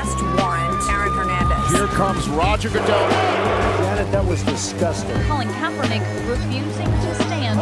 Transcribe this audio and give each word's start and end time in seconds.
arrest 0.00 0.20
warrant 0.36 0.88
Aaron 0.88 1.12
Hernandez. 1.14 1.76
Here 1.76 1.86
comes 1.88 2.28
Roger 2.28 2.70
Goodell. 2.70 3.10
Janet, 3.80 4.10
that 4.12 4.24
was 4.26 4.42
disgusting. 4.44 5.16
Colin 5.28 5.48
Kaepernick 5.48 6.02
refusing 6.26 6.86
to 6.86 7.14
stand. 7.24 7.58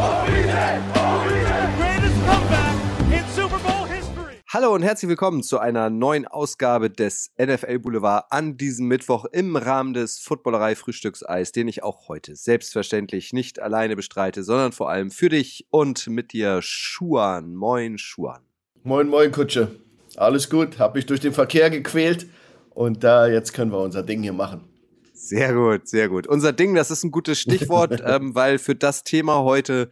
Greatest 1.77 2.15
comeback 2.25 2.75
in 3.11 3.25
Super 3.35 3.59
Bowl 3.59 3.85
history. 3.85 4.35
Hallo 4.47 4.73
und 4.73 4.83
herzlich 4.83 5.09
willkommen 5.09 5.43
zu 5.43 5.59
einer 5.59 5.89
neuen 5.89 6.25
Ausgabe 6.27 6.89
des 6.89 7.31
NFL 7.37 7.79
Boulevard 7.79 8.25
an 8.29 8.55
diesem 8.57 8.87
Mittwoch 8.87 9.25
im 9.25 9.55
Rahmen 9.55 9.93
des 9.93 10.19
Footballerei 10.19 10.75
Frühstückseis, 10.75 11.51
den 11.51 11.67
ich 11.67 11.83
auch 11.83 12.07
heute 12.07 12.35
selbstverständlich 12.35 13.33
nicht 13.33 13.59
alleine 13.59 13.95
bestreite, 13.95 14.43
sondern 14.43 14.71
vor 14.71 14.89
allem 14.89 15.11
für 15.11 15.29
dich 15.29 15.67
und 15.71 16.07
mit 16.07 16.31
dir 16.31 16.61
Schuan. 16.61 17.55
Moin 17.55 17.97
Schuan. 17.97 18.41
Moin, 18.83 19.09
moin, 19.09 19.31
Kutsche. 19.31 19.88
Alles 20.19 20.49
gut, 20.49 20.79
hab 20.79 20.95
mich 20.95 21.05
durch 21.05 21.21
den 21.21 21.31
Verkehr 21.31 21.69
gequält 21.69 22.27
und 22.71 23.05
äh, 23.05 23.27
jetzt 23.27 23.53
können 23.53 23.71
wir 23.71 23.79
unser 23.79 24.03
Ding 24.03 24.21
hier 24.21 24.33
machen. 24.33 24.65
Sehr 25.13 25.53
gut, 25.53 25.87
sehr 25.87 26.09
gut. 26.09 26.27
Unser 26.27 26.51
Ding, 26.51 26.75
das 26.75 26.91
ist 26.91 27.05
ein 27.05 27.11
gutes 27.11 27.39
Stichwort, 27.39 28.01
ähm, 28.05 28.35
weil 28.35 28.59
für 28.59 28.75
das 28.75 29.03
Thema 29.03 29.43
heute 29.43 29.91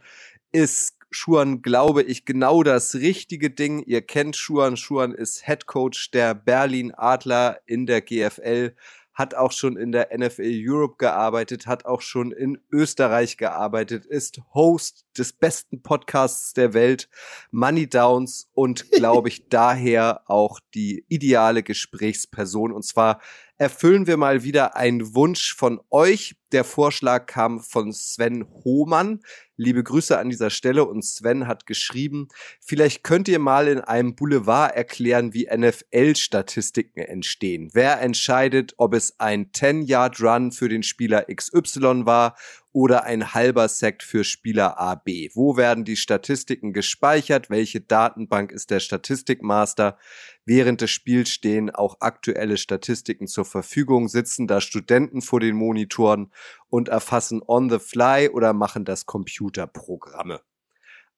ist 0.52 0.98
Schuan, 1.10 1.62
glaube 1.62 2.02
ich, 2.02 2.26
genau 2.26 2.62
das 2.62 2.94
richtige 2.96 3.48
Ding. 3.48 3.82
Ihr 3.86 4.02
kennt 4.02 4.36
Schuan. 4.36 4.76
Schuan 4.76 5.14
ist 5.14 5.46
Head 5.46 5.64
Coach 5.64 6.10
der 6.10 6.34
Berlin 6.34 6.92
Adler 6.94 7.60
in 7.64 7.86
der 7.86 8.02
GFL, 8.02 8.74
hat 9.18 9.34
auch 9.34 9.50
schon 9.50 9.76
in 9.76 9.90
der 9.90 10.16
NFL 10.16 10.62
Europe 10.64 10.94
gearbeitet, 10.96 11.66
hat 11.66 11.84
auch 11.86 12.02
schon 12.02 12.30
in 12.30 12.58
Österreich 12.70 13.36
gearbeitet, 13.36 14.06
ist 14.06 14.40
Host 14.54 15.06
des 15.18 15.32
besten 15.32 15.82
Podcasts 15.82 16.52
der 16.52 16.72
Welt, 16.72 17.08
Money 17.50 17.88
Downs 17.88 18.48
und 18.54 18.88
glaube 18.92 19.28
ich 19.28 19.48
daher 19.48 20.22
auch 20.30 20.60
die 20.72 21.04
ideale 21.08 21.64
Gesprächsperson. 21.64 22.70
Und 22.70 22.84
zwar 22.84 23.20
erfüllen 23.56 24.06
wir 24.06 24.16
mal 24.16 24.44
wieder 24.44 24.76
einen 24.76 25.16
Wunsch 25.16 25.52
von 25.52 25.80
euch. 25.90 26.36
Der 26.52 26.64
Vorschlag 26.64 27.26
kam 27.26 27.60
von 27.60 27.92
Sven 27.92 28.46
Hohmann. 28.64 29.20
Liebe 29.60 29.82
Grüße 29.82 30.16
an 30.16 30.30
dieser 30.30 30.50
Stelle 30.50 30.84
und 30.84 31.04
Sven 31.04 31.46
hat 31.48 31.66
geschrieben, 31.66 32.28
vielleicht 32.60 33.02
könnt 33.02 33.28
ihr 33.28 33.40
mal 33.40 33.66
in 33.66 33.80
einem 33.80 34.14
Boulevard 34.14 34.74
erklären, 34.74 35.34
wie 35.34 35.48
NFL-Statistiken 35.52 37.00
entstehen. 37.00 37.68
Wer 37.72 38.00
entscheidet, 38.00 38.74
ob 38.76 38.94
es 38.94 39.18
ein 39.18 39.50
10-Yard-Run 39.50 40.52
für 40.52 40.68
den 40.68 40.84
Spieler 40.84 41.24
XY 41.24 42.06
war 42.06 42.36
oder 42.70 43.02
ein 43.02 43.34
halber 43.34 43.68
Sack 43.68 44.04
für 44.04 44.22
Spieler 44.22 44.78
AB? 44.78 45.08
Wo 45.34 45.56
werden 45.56 45.84
die 45.84 45.96
Statistiken 45.96 46.72
gespeichert? 46.72 47.50
Welche 47.50 47.80
Datenbank 47.80 48.52
ist 48.52 48.70
der 48.70 48.78
Statistikmaster? 48.78 49.98
Während 50.44 50.80
des 50.80 50.92
Spiels 50.92 51.30
stehen 51.30 51.70
auch 51.70 51.96
aktuelle 51.98 52.56
Statistiken 52.56 53.26
zur 53.26 53.44
Verfügung, 53.44 54.06
sitzen 54.06 54.46
da 54.46 54.60
Studenten 54.60 55.20
vor 55.20 55.40
den 55.40 55.56
Monitoren 55.56 56.30
und 56.68 56.88
erfassen 56.88 57.42
on 57.46 57.70
the 57.70 57.78
fly 57.78 58.28
oder 58.28 58.52
machen 58.52 58.84
das 58.84 59.06
Computerprogramme. 59.06 60.40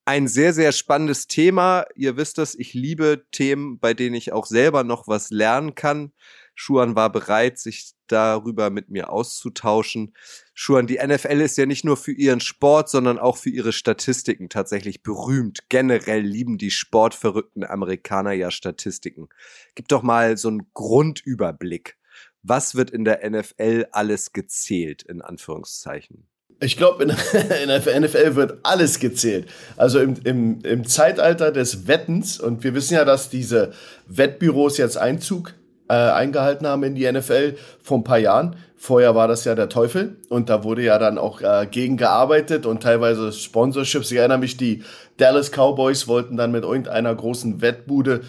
Ein 0.05 0.29
sehr, 0.29 0.53
sehr 0.53 0.73
spannendes 0.73 1.27
Thema. 1.27 1.85
Ihr 1.95 2.17
wisst 2.17 2.39
es, 2.39 2.55
ich 2.59 2.75
liebe 2.75 3.27
Themen, 3.31 3.79
bei 3.79 3.95
denen 3.95 4.15
ich 4.15 4.33
auch 4.33 4.47
selber 4.47 4.83
noch 4.83 5.07
was 5.07 5.31
lernen 5.31 5.75
kann. 5.75 6.13
Schuan 6.55 6.97
war 6.97 7.11
bereit, 7.11 7.59
sich 7.59 7.93
darüber 8.07 8.71
mit 8.71 8.91
mir 8.91 9.11
auszutauschen. 9.11 10.15
Schuan, 10.53 10.87
die 10.87 10.99
NFL 10.99 11.41
ist 11.41 11.57
ja 11.57 11.65
nicht 11.65 11.85
nur 11.85 11.97
für 11.97 12.13
ihren 12.13 12.41
Sport, 12.41 12.89
sondern 12.91 13.19
auch 13.19 13.37
für 13.37 13.51
ihre 13.51 13.73
Statistiken 13.73 14.49
tatsächlich 14.49 15.03
berühmt. 15.03 15.61
Generell 15.69 16.23
lieben 16.23 16.59
die 16.59 16.71
sportverrückten 16.71 17.65
Amerikaner 17.65 18.33
ja 18.33 18.51
Statistiken. 18.51 19.29
Gib 19.75 19.89
doch 19.89 20.03
mal 20.03 20.37
so 20.37 20.49
einen 20.49 20.71
Grundüberblick. 20.75 22.00
Was 22.43 22.75
wird 22.75 22.91
in 22.91 23.05
der 23.05 23.29
NFL 23.29 23.87
alles 23.93 24.33
gezählt, 24.33 25.03
in 25.03 25.21
Anführungszeichen? 25.21 26.27
Ich 26.63 26.77
glaube, 26.77 27.05
in, 27.05 27.11
in 27.11 27.69
der 27.69 28.01
NFL 28.01 28.35
wird 28.35 28.59
alles 28.63 28.99
gezählt. 28.99 29.49
Also 29.77 29.99
im, 29.99 30.15
im, 30.25 30.61
im 30.63 30.87
Zeitalter 30.87 31.53
des 31.53 31.87
Wettens, 31.87 32.39
und 32.39 32.65
wir 32.65 32.75
wissen 32.75 32.95
ja, 32.95 33.05
dass 33.05 33.31
diese 33.31 33.73
Wettbüros 34.07 34.77
jetzt 34.77 34.99
Einzug 34.99 35.55
äh, 35.89 35.95
eingehalten 35.95 36.67
haben 36.67 36.83
in 36.83 36.95
die 36.95 37.11
NFL 37.11 37.57
vor 37.83 37.99
ein 37.99 38.05
paar 38.05 38.19
Jahren. 38.19 38.57
Vorher 38.77 39.15
war 39.15 39.29
das 39.29 39.45
ja 39.45 39.55
der 39.55 39.69
Teufel 39.69 40.17
und 40.29 40.49
da 40.49 40.65
wurde 40.65 40.83
ja 40.83 40.99
dann 40.99 41.19
auch 41.19 41.43
äh, 41.43 41.67
gegen 41.71 41.97
gearbeitet 41.97 42.65
und 42.65 42.83
teilweise 42.83 43.33
Sponsorships. 43.33 44.11
Ich 44.11 44.19
erinnere 44.19 44.39
mich, 44.39 44.57
die 44.57 44.85
Dallas 45.19 45.51
Cowboys 45.51 46.09
wollten 46.09 46.37
dann 46.37 46.53
mit 46.53 46.65
irgendeiner 46.65 47.15
großen 47.15 47.61
Wettbude 47.61 48.23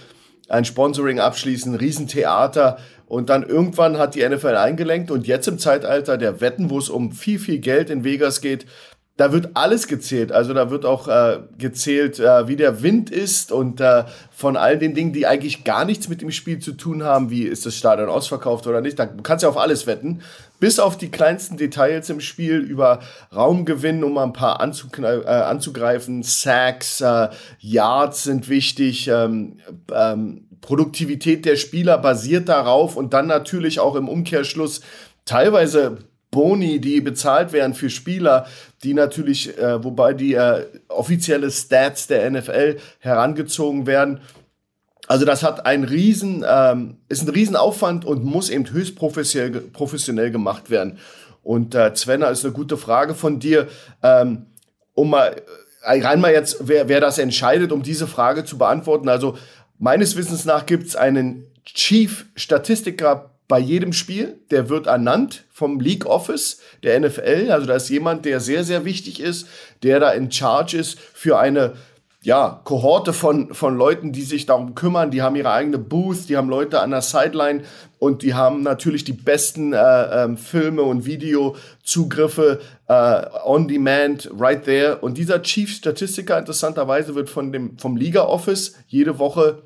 ein 0.49 0.65
Sponsoring 0.65 1.19
abschließen, 1.19 1.75
Riesentheater 1.75 2.79
und 3.11 3.29
dann 3.29 3.43
irgendwann 3.43 3.97
hat 3.97 4.15
die 4.15 4.25
NFL 4.25 4.55
eingelenkt 4.55 5.11
und 5.11 5.27
jetzt 5.27 5.45
im 5.49 5.59
Zeitalter 5.59 6.17
der 6.17 6.39
Wetten, 6.39 6.69
wo 6.69 6.77
es 6.77 6.87
um 6.87 7.11
viel, 7.11 7.39
viel 7.39 7.59
Geld 7.59 7.89
in 7.89 8.05
Vegas 8.05 8.39
geht, 8.39 8.65
da 9.17 9.33
wird 9.33 9.49
alles 9.53 9.89
gezählt. 9.89 10.31
Also 10.31 10.53
da 10.53 10.69
wird 10.71 10.85
auch 10.85 11.09
äh, 11.09 11.39
gezählt, 11.57 12.21
äh, 12.21 12.47
wie 12.47 12.55
der 12.55 12.83
Wind 12.83 13.09
ist 13.09 13.51
und 13.51 13.81
äh, 13.81 14.05
von 14.31 14.55
all 14.55 14.77
den 14.77 14.95
Dingen, 14.95 15.11
die 15.11 15.27
eigentlich 15.27 15.65
gar 15.65 15.83
nichts 15.83 16.07
mit 16.07 16.21
dem 16.21 16.31
Spiel 16.31 16.59
zu 16.59 16.71
tun 16.71 17.03
haben, 17.03 17.29
wie 17.29 17.43
ist 17.43 17.65
das 17.65 17.75
Stadion 17.75 18.07
ausverkauft 18.07 18.65
oder 18.65 18.79
nicht. 18.79 18.97
Da 18.97 19.07
kannst 19.07 19.43
du 19.43 19.49
auf 19.49 19.57
alles 19.57 19.87
wetten, 19.87 20.21
bis 20.61 20.79
auf 20.79 20.97
die 20.97 21.11
kleinsten 21.11 21.57
Details 21.57 22.09
im 22.09 22.21
Spiel 22.21 22.59
über 22.59 23.01
Raumgewinn, 23.35 24.05
um 24.05 24.13
mal 24.13 24.23
ein 24.23 24.31
paar 24.31 24.61
äh, 24.61 25.27
anzugreifen. 25.27 26.23
Sacks, 26.23 27.01
äh, 27.01 27.27
Yards 27.59 28.23
sind 28.23 28.47
wichtig. 28.47 29.09
Ähm, 29.09 29.57
ähm, 29.93 30.47
Produktivität 30.61 31.45
der 31.45 31.55
Spieler 31.55 31.97
basiert 31.97 32.47
darauf 32.47 32.95
und 32.95 33.13
dann 33.13 33.27
natürlich 33.27 33.79
auch 33.79 33.95
im 33.95 34.07
Umkehrschluss 34.07 34.81
teilweise 35.25 35.97
Boni, 36.31 36.79
die 36.79 37.01
bezahlt 37.01 37.51
werden 37.51 37.73
für 37.73 37.89
Spieler, 37.89 38.47
die 38.83 38.93
natürlich, 38.93 39.57
äh, 39.57 39.83
wobei 39.83 40.13
die 40.13 40.33
äh, 40.33 40.65
offizielle 40.87 41.51
Stats 41.51 42.07
der 42.07 42.29
NFL 42.31 42.77
herangezogen 42.99 43.85
werden. 43.85 44.21
Also 45.07 45.25
das 45.25 45.43
hat 45.43 45.65
ein 45.65 45.83
riesen, 45.83 46.45
ähm, 46.47 46.97
ist 47.09 47.23
ein 47.23 47.29
Riesenaufwand 47.29 48.05
und 48.05 48.23
muss 48.23 48.49
eben 48.49 48.69
höchst 48.71 48.95
professionell, 48.95 49.59
professionell 49.59 50.31
gemacht 50.31 50.69
werden. 50.69 50.99
Und 51.43 51.75
äh, 51.75 51.93
Svenna 51.95 52.27
ist 52.29 52.45
eine 52.45 52.53
gute 52.53 52.77
Frage 52.77 53.13
von 53.13 53.39
dir, 53.39 53.67
ähm, 54.01 54.45
um 54.93 55.09
mal 55.09 55.35
äh, 55.83 56.01
rein 56.01 56.21
mal 56.21 56.31
jetzt, 56.31 56.57
wer, 56.61 56.87
wer 56.87 57.01
das 57.01 57.17
entscheidet, 57.17 57.73
um 57.73 57.83
diese 57.83 58.07
Frage 58.07 58.45
zu 58.45 58.57
beantworten. 58.57 59.09
Also 59.09 59.37
meines 59.81 60.15
Wissens 60.15 60.45
nach 60.45 60.65
gibt 60.65 60.87
es 60.87 60.95
einen 60.95 61.43
Chief 61.65 62.25
Statistiker 62.35 63.31
bei 63.47 63.59
jedem 63.59 63.91
Spiel. 63.91 64.39
Der 64.49 64.69
wird 64.69 64.87
ernannt 64.87 65.43
vom 65.51 65.81
League 65.81 66.05
Office 66.05 66.61
der 66.83 66.97
NFL. 66.99 67.49
Also 67.51 67.67
da 67.67 67.75
ist 67.75 67.89
jemand, 67.89 68.23
der 68.23 68.39
sehr, 68.39 68.63
sehr 68.63 68.85
wichtig 68.85 69.19
ist, 69.19 69.47
der 69.83 69.99
da 69.99 70.11
in 70.11 70.31
Charge 70.31 70.77
ist 70.77 70.97
für 70.97 71.37
eine 71.37 71.73
ja, 72.23 72.61
Kohorte 72.63 73.13
von, 73.13 73.53
von 73.53 73.75
Leuten, 73.75 74.11
die 74.11 74.21
sich 74.21 74.45
darum 74.45 74.75
kümmern. 74.75 75.09
Die 75.09 75.23
haben 75.23 75.35
ihre 75.35 75.51
eigene 75.51 75.79
Booth, 75.79 76.29
die 76.29 76.37
haben 76.37 76.49
Leute 76.49 76.79
an 76.79 76.91
der 76.91 77.01
Sideline 77.01 77.63
und 77.97 78.21
die 78.21 78.35
haben 78.35 78.61
natürlich 78.61 79.03
die 79.03 79.13
besten 79.13 79.73
äh, 79.73 80.23
ähm, 80.23 80.37
Filme 80.37 80.83
und 80.83 81.05
Videozugriffe 81.05 82.61
äh, 82.87 83.21
on 83.43 83.67
demand, 83.67 84.29
right 84.39 84.63
there. 84.63 84.97
Und 84.97 85.17
dieser 85.17 85.41
Chief 85.41 85.71
Statistiker 85.73 86.37
interessanterweise 86.37 87.15
wird 87.15 87.29
von 87.29 87.51
dem, 87.51 87.77
vom 87.79 87.97
Liga 87.97 88.21
Office 88.21 88.75
jede 88.87 89.17
Woche 89.17 89.63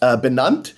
äh, 0.00 0.16
benannt 0.16 0.74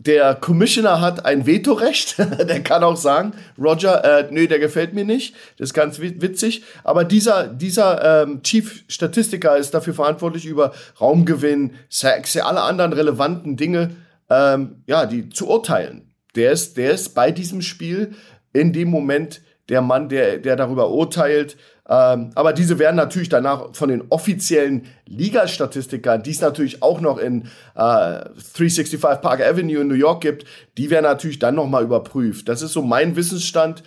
der 0.00 0.34
Commissioner 0.34 1.02
hat 1.02 1.26
ein 1.26 1.46
Vetorecht. 1.46 2.16
der 2.18 2.62
kann 2.62 2.82
auch 2.82 2.96
sagen, 2.96 3.32
Roger, 3.58 4.02
äh, 4.02 4.28
nö, 4.30 4.46
der 4.48 4.58
gefällt 4.58 4.94
mir 4.94 5.04
nicht. 5.04 5.34
Das 5.58 5.68
ist 5.70 5.74
ganz 5.74 6.00
witzig. 6.00 6.62
Aber 6.84 7.04
dieser, 7.04 7.48
dieser 7.48 8.22
ähm, 8.22 8.42
Chief 8.42 8.84
Statistiker 8.88 9.58
ist 9.58 9.72
dafür 9.72 9.92
verantwortlich 9.92 10.46
über 10.46 10.72
Raumgewinn, 11.00 11.74
Sex, 11.90 12.36
alle 12.38 12.62
anderen 12.62 12.94
relevanten 12.94 13.58
Dinge, 13.58 13.90
ähm, 14.30 14.82
ja, 14.86 15.04
die 15.04 15.28
zu 15.28 15.48
urteilen. 15.48 16.14
Der 16.34 16.52
ist, 16.52 16.78
der 16.78 16.92
ist 16.92 17.14
bei 17.14 17.30
diesem 17.30 17.60
Spiel 17.60 18.14
in 18.54 18.72
dem 18.72 18.88
Moment 18.88 19.42
der 19.70 19.80
Mann, 19.80 20.10
der, 20.10 20.38
der 20.38 20.56
darüber 20.56 20.90
urteilt, 20.90 21.56
ähm, 21.88 22.30
aber 22.34 22.52
diese 22.52 22.78
werden 22.78 22.96
natürlich 22.96 23.28
danach 23.28 23.74
von 23.74 23.88
den 23.88 24.04
offiziellen 24.10 24.86
Liga-Statistikern, 25.06 26.22
die 26.22 26.30
es 26.30 26.40
natürlich 26.40 26.82
auch 26.82 27.00
noch 27.00 27.18
in 27.18 27.42
äh, 27.74 28.28
365 28.54 29.00
Park 29.00 29.40
Avenue 29.40 29.80
in 29.80 29.88
New 29.88 29.94
York 29.94 30.20
gibt, 30.20 30.44
die 30.76 30.90
werden 30.90 31.04
natürlich 31.04 31.38
dann 31.38 31.54
nochmal 31.54 31.82
überprüft. 31.82 32.48
Das 32.48 32.62
ist 32.62 32.74
so 32.74 32.82
mein 32.82 33.16
Wissensstand, 33.16 33.82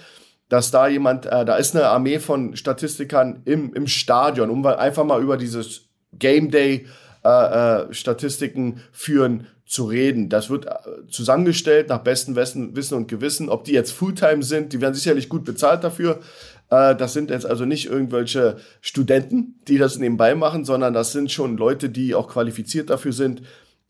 dass 0.50 0.72
da 0.72 0.88
jemand, 0.88 1.26
äh, 1.28 1.46
da 1.46 1.56
ist 1.56 1.76
eine 1.76 1.88
Armee 1.88 2.20
von 2.20 2.58
Statistikern 2.58 3.42
im, 3.46 3.74
im 3.74 3.88
Stadion, 3.88 4.50
um 4.50 4.66
einfach 4.66 5.06
mal 5.06 5.22
über 5.22 5.38
dieses 5.38 5.90
Game 6.12 6.52
Day 6.52 6.88
äh, 7.24 7.30
äh, 7.30 7.94
Statistiken 7.94 8.82
führen 8.92 9.48
zu 9.74 9.86
reden. 9.86 10.30
Das 10.30 10.50
wird 10.50 10.68
äh, 10.68 11.08
zusammengestellt 11.10 11.90
nach 11.90 12.00
bestem 12.00 12.36
Wissen 12.36 12.98
und 12.98 13.08
Gewissen. 13.08 13.50
Ob 13.50 13.64
die 13.64 13.74
jetzt 13.74 13.92
Fulltime 13.92 14.44
sind, 14.44 14.72
die 14.72 14.82
werden 14.82 14.94
sicherlich 14.94 15.30
gut 15.30 15.44
bezahlt 15.44 15.84
dafür. 15.84 16.20
Äh, 16.70 16.96
das 16.96 17.14
sind 17.14 17.32
jetzt 17.32 17.46
also 17.46 17.66
nicht 17.66 17.88
irgendwelche 17.88 18.58
Studenten, 18.82 19.60
die 19.68 19.80
das 19.80 19.98
nebenbei 19.98 20.36
machen, 20.36 20.64
sondern 20.64 20.94
das 20.94 21.12
sind 21.12 21.32
schon 21.32 21.58
Leute, 21.58 21.90
die 21.90 22.14
auch 22.14 22.30
qualifiziert 22.30 22.92
dafür 22.92 23.14
sind 23.14 23.42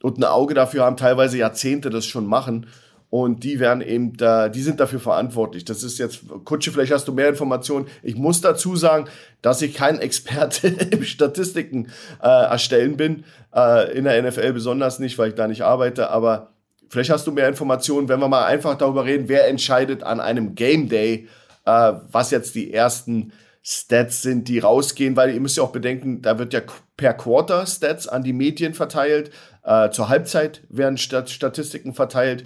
und 0.01 0.17
ein 0.17 0.23
Auge 0.23 0.53
dafür 0.53 0.85
haben, 0.85 0.97
teilweise 0.97 1.37
Jahrzehnte 1.37 1.89
das 1.89 2.05
schon 2.05 2.25
machen. 2.25 2.67
Und 3.13 3.43
die 3.43 3.59
werden 3.59 3.81
eben 3.81 4.17
da, 4.17 4.49
die 4.49 4.63
sind 4.63 4.79
dafür 4.79 4.99
verantwortlich. 4.99 5.63
Das 5.65 5.83
ist 5.83 5.99
jetzt, 5.99 6.21
Kutsche, 6.45 6.71
vielleicht 6.71 6.91
hast 6.91 7.07
du 7.07 7.13
mehr 7.13 7.29
Informationen. 7.29 7.85
Ich 8.01 8.15
muss 8.15 8.41
dazu 8.41 8.75
sagen, 8.75 9.05
dass 9.43 9.61
ich 9.61 9.75
kein 9.75 9.99
Experte 9.99 10.67
im 10.89 11.03
Statistiken 11.03 11.89
äh, 12.23 12.27
erstellen 12.27 12.97
bin, 12.97 13.23
äh, 13.55 13.95
in 13.95 14.05
der 14.05 14.19
NFL 14.23 14.53
besonders 14.53 14.97
nicht, 14.97 15.19
weil 15.19 15.29
ich 15.29 15.35
da 15.35 15.47
nicht 15.47 15.61
arbeite, 15.61 16.09
aber 16.09 16.53
vielleicht 16.89 17.11
hast 17.11 17.27
du 17.27 17.31
mehr 17.31 17.47
Informationen, 17.47 18.09
wenn 18.09 18.19
wir 18.19 18.29
mal 18.29 18.45
einfach 18.45 18.79
darüber 18.79 19.05
reden, 19.05 19.29
wer 19.29 19.47
entscheidet 19.47 20.01
an 20.01 20.19
einem 20.19 20.55
Game 20.55 20.89
Day, 20.89 21.27
äh, 21.67 21.93
was 22.11 22.31
jetzt 22.31 22.55
die 22.55 22.73
ersten 22.73 23.31
Stats 23.65 24.21
sind, 24.21 24.49
die 24.49 24.59
rausgehen, 24.59 25.15
weil 25.15 25.33
ihr 25.33 25.39
müsst 25.39 25.57
ja 25.57 25.63
auch 25.63 25.71
bedenken, 25.71 26.21
da 26.21 26.37
wird 26.37 26.53
ja 26.53 26.61
per 26.97 27.13
Quarter 27.13 27.65
Stats 27.65 28.07
an 28.07 28.23
die 28.23 28.33
Medien 28.33 28.73
verteilt. 28.73 29.31
Äh, 29.63 29.89
zur 29.91 30.09
Halbzeit 30.09 30.63
werden 30.69 30.97
Stat 30.97 31.29
Statistiken 31.29 31.93
verteilt 31.93 32.43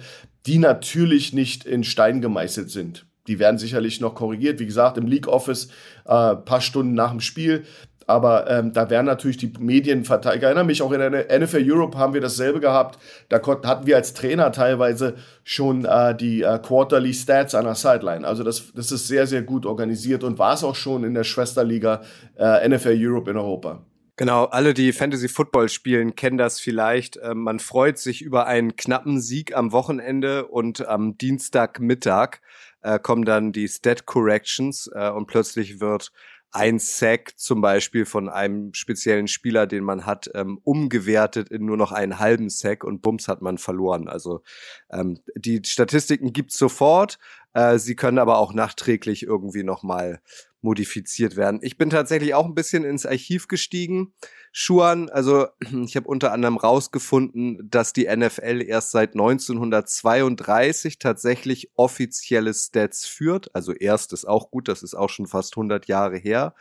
die 0.48 0.58
natürlich 0.58 1.34
nicht 1.34 1.64
in 1.64 1.84
Stein 1.84 2.22
gemeißelt 2.22 2.70
sind. 2.70 3.06
Die 3.26 3.38
werden 3.38 3.58
sicherlich 3.58 4.00
noch 4.00 4.14
korrigiert. 4.14 4.58
Wie 4.58 4.66
gesagt, 4.66 4.96
im 4.96 5.06
League 5.06 5.28
Office 5.28 5.68
äh, 6.06 6.34
paar 6.34 6.62
Stunden 6.62 6.94
nach 6.94 7.10
dem 7.10 7.20
Spiel. 7.20 7.64
Aber 8.08 8.48
ähm, 8.50 8.72
da 8.72 8.88
werden 8.88 9.04
natürlich 9.04 9.36
die 9.36 9.52
Medien 9.60 10.04
verteilt. 10.04 10.38
Ich 10.38 10.42
erinnere 10.42 10.64
mich 10.64 10.80
auch 10.80 10.92
in 10.92 10.98
der 10.98 11.38
NFL 11.38 11.70
Europe 11.70 11.98
haben 11.98 12.14
wir 12.14 12.22
dasselbe 12.22 12.58
gehabt. 12.58 12.98
Da 13.28 13.38
hatten 13.44 13.86
wir 13.86 13.96
als 13.96 14.14
Trainer 14.14 14.50
teilweise 14.50 15.16
schon 15.44 15.84
äh, 15.84 16.16
die 16.16 16.40
äh, 16.40 16.58
Quarterly 16.58 17.12
Stats 17.12 17.54
an 17.54 17.66
der 17.66 17.74
Sideline. 17.74 18.26
Also 18.26 18.44
das, 18.44 18.72
das 18.74 18.90
ist 18.92 19.08
sehr, 19.08 19.26
sehr 19.26 19.42
gut 19.42 19.66
organisiert 19.66 20.24
und 20.24 20.38
war 20.38 20.54
es 20.54 20.64
auch 20.64 20.74
schon 20.74 21.04
in 21.04 21.12
der 21.12 21.24
Schwesterliga 21.24 22.00
äh, 22.38 22.66
NFL 22.66 22.96
Europe 22.98 23.30
in 23.30 23.36
Europa. 23.36 23.82
Genau, 24.16 24.46
alle, 24.46 24.72
die 24.72 24.92
Fantasy 24.92 25.28
Football 25.28 25.68
spielen, 25.68 26.16
kennen 26.16 26.38
das 26.38 26.58
vielleicht. 26.58 27.20
Ähm, 27.22 27.42
man 27.42 27.60
freut 27.60 27.98
sich 27.98 28.22
über 28.22 28.46
einen 28.46 28.74
knappen 28.74 29.20
Sieg 29.20 29.54
am 29.54 29.70
Wochenende 29.70 30.46
und 30.46 30.88
am 30.88 31.18
Dienstagmittag 31.18 32.40
äh, 32.80 32.98
kommen 32.98 33.24
dann 33.24 33.52
die 33.52 33.68
Stat 33.68 34.06
Corrections 34.06 34.90
äh, 34.94 35.10
und 35.10 35.26
plötzlich 35.26 35.78
wird 35.78 36.10
ein 36.50 36.78
Sack 36.78 37.32
zum 37.36 37.60
Beispiel 37.60 38.06
von 38.06 38.28
einem 38.28 38.72
speziellen 38.72 39.28
Spieler, 39.28 39.66
den 39.66 39.84
man 39.84 40.06
hat, 40.06 40.30
ähm, 40.34 40.58
umgewertet 40.64 41.50
in 41.50 41.66
nur 41.66 41.76
noch 41.76 41.92
einen 41.92 42.18
halben 42.18 42.48
Sack 42.48 42.84
und 42.84 43.02
bums 43.02 43.28
hat 43.28 43.42
man 43.42 43.58
verloren. 43.58 44.08
Also 44.08 44.42
ähm, 44.90 45.20
die 45.36 45.60
Statistiken 45.64 46.32
gibt's 46.32 46.56
sofort, 46.56 47.18
äh, 47.52 47.78
sie 47.78 47.96
können 47.96 48.18
aber 48.18 48.38
auch 48.38 48.54
nachträglich 48.54 49.24
irgendwie 49.24 49.62
nochmal 49.62 50.20
modifiziert 50.60 51.36
werden. 51.36 51.60
Ich 51.62 51.76
bin 51.76 51.90
tatsächlich 51.90 52.34
auch 52.34 52.46
ein 52.46 52.54
bisschen 52.54 52.84
ins 52.84 53.06
Archiv 53.06 53.46
gestiegen. 53.48 54.14
Schuan, 54.52 55.08
also 55.10 55.46
ich 55.84 55.96
habe 55.96 56.08
unter 56.08 56.32
anderem 56.32 56.56
rausgefunden, 56.56 57.68
dass 57.70 57.92
die 57.92 58.06
NFL 58.06 58.62
erst 58.66 58.90
seit 58.90 59.12
1932 59.14 60.98
tatsächlich 60.98 61.70
offizielle 61.76 62.54
Stats 62.54 63.06
führt. 63.06 63.54
Also 63.54 63.72
erst 63.72 64.12
ist 64.12 64.26
auch 64.26 64.50
gut, 64.50 64.68
das 64.68 64.82
ist 64.82 64.94
auch 64.94 65.10
schon 65.10 65.26
fast 65.26 65.56
100 65.56 65.86
Jahre 65.86 66.16
her. 66.16 66.54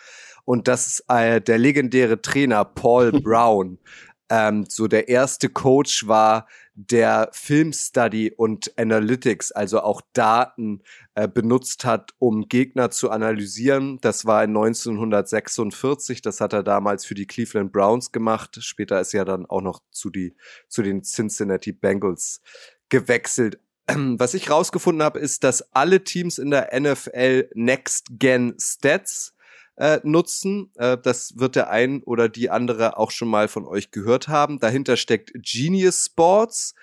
Und 0.46 0.68
dass 0.68 1.04
äh, 1.08 1.42
der 1.42 1.58
legendäre 1.58 2.22
Trainer 2.22 2.66
Paul 2.66 3.12
Brown 3.22 3.80
ähm, 4.30 4.66
so 4.68 4.88
der 4.88 5.08
erste 5.08 5.50
Coach 5.50 6.08
war, 6.08 6.48
der 6.74 7.30
Filmstudy 7.32 8.34
und 8.36 8.78
Analytics, 8.78 9.52
also 9.52 9.82
auch 9.82 10.02
Daten 10.14 10.84
äh, 11.16 11.28
benutzt 11.28 11.86
hat, 11.86 12.12
um 12.20 12.48
Gegner 12.48 12.92
zu 12.92 13.10
analysieren. 13.10 14.00
Das 14.02 14.26
war 14.26 14.44
in 14.44 14.52
1946. 14.52 16.22
Das 16.22 16.40
hat 16.40 16.54
er 16.54 16.64
damals 16.64 17.06
für 17.06 17.16
die 17.16 17.26
Cleveland 17.26 17.72
Browns 17.72 18.12
gemacht. 18.12 18.58
Später 18.62 19.02
ist 19.02 19.14
er 19.14 19.26
dann 19.26 19.46
auch 19.46 19.62
noch 19.62 19.82
zu, 19.92 20.10
die, 20.10 20.36
zu 20.68 20.84
den 20.84 21.04
Cincinnati 21.04 21.72
Bengals 21.72 22.42
gewechselt. 22.90 23.60
Was 23.88 24.34
ich 24.34 24.52
rausgefunden 24.52 25.04
habe, 25.04 25.20
ist, 25.20 25.44
dass 25.44 25.74
alle 25.74 26.04
Teams 26.04 26.38
in 26.38 26.52
der 26.52 26.78
NFL 26.80 27.50
Next 27.56 28.08
Gen 28.12 28.56
Stats 28.60 29.34
äh, 29.78 30.00
nutzen. 30.04 30.72
Äh, 30.76 30.98
das 30.98 31.38
wird 31.38 31.56
der 31.56 31.70
ein 31.70 32.04
oder 32.04 32.30
die 32.30 32.50
andere 32.50 32.98
auch 32.98 33.12
schon 33.12 33.30
mal 33.30 33.48
von 33.48 33.66
euch 33.66 33.92
gehört 33.92 34.28
haben. 34.28 34.60
Dahinter 34.60 34.98
steckt 34.98 35.32
Genius 35.34 36.06
Sports. 36.06 36.76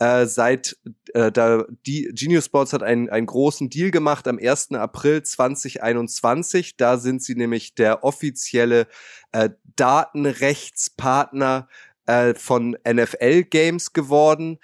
Äh, 0.00 0.26
seit 0.26 0.76
äh, 1.12 1.32
da 1.32 1.64
die 1.86 2.10
Genius 2.14 2.44
Sports 2.46 2.72
hat 2.72 2.84
einen, 2.84 3.10
einen 3.10 3.26
großen 3.26 3.68
Deal 3.68 3.90
gemacht 3.90 4.28
am 4.28 4.38
1. 4.38 4.72
April 4.72 5.22
2021. 5.22 6.76
Da 6.76 6.98
sind 6.98 7.22
sie 7.22 7.34
nämlich 7.34 7.74
der 7.74 8.04
offizielle 8.04 8.86
äh, 9.32 9.50
Datenrechtspartner 9.76 11.68
äh, 12.06 12.34
von 12.34 12.76
NFL 12.88 13.44
Games 13.44 13.92
geworden. 13.92 14.58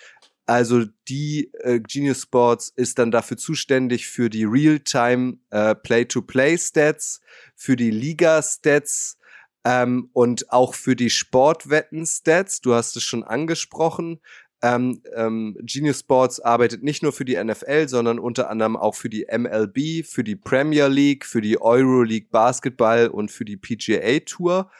Also 0.46 0.84
die 1.08 1.50
äh, 1.60 1.80
Genius 1.80 2.22
Sports 2.22 2.72
ist 2.76 2.98
dann 2.98 3.10
dafür 3.10 3.36
zuständig 3.36 4.06
für 4.06 4.28
die 4.28 4.44
Real-Time 4.44 5.38
äh, 5.50 5.74
Play-to-Play-Stats, 5.74 7.20
für 7.54 7.76
die 7.76 7.90
Liga-Stats 7.90 9.18
ähm, 9.64 10.10
und 10.12 10.52
auch 10.52 10.74
für 10.74 10.96
die 10.96 11.08
Sportwetten-Stats. 11.08 12.60
Du 12.60 12.74
hast 12.74 12.96
es 12.96 13.02
schon 13.02 13.24
angesprochen. 13.24 14.20
Ähm, 14.60 15.02
ähm, 15.14 15.56
Genius 15.62 16.00
Sports 16.00 16.40
arbeitet 16.40 16.82
nicht 16.82 17.02
nur 17.02 17.12
für 17.12 17.24
die 17.24 17.42
NFL, 17.42 17.88
sondern 17.88 18.18
unter 18.18 18.50
anderem 18.50 18.76
auch 18.76 18.94
für 18.94 19.08
die 19.10 19.26
MLB, 19.30 20.06
für 20.06 20.24
die 20.24 20.36
Premier 20.36 20.88
League, 20.88 21.24
für 21.24 21.40
die 21.40 21.60
Euroleague 21.60 22.28
Basketball 22.30 23.08
und 23.08 23.30
für 23.30 23.44
die 23.44 23.56
PGA 23.56 24.20
Tour. 24.20 24.70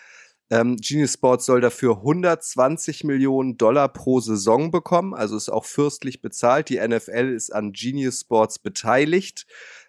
Ähm, 0.55 0.77
Genius 0.77 1.15
Sports 1.15 1.47
soll 1.47 1.61
dafür 1.61 1.97
120 1.97 3.03
Millionen 3.03 3.59
Dollar 3.59 3.89
pro 3.89 4.21
Saison 4.21 4.71
bekommen, 4.71 5.13
also 5.13 5.37
ist 5.37 5.49
auch 5.49 5.65
fürstlich 5.65 6.23
bezahlt. 6.23 6.69
Die 6.69 6.79
NFL 6.79 7.33
ist 7.35 7.53
an 7.53 7.73
Genius 7.73 8.21
Sports 8.21 8.61
beteiligt, 8.61 9.49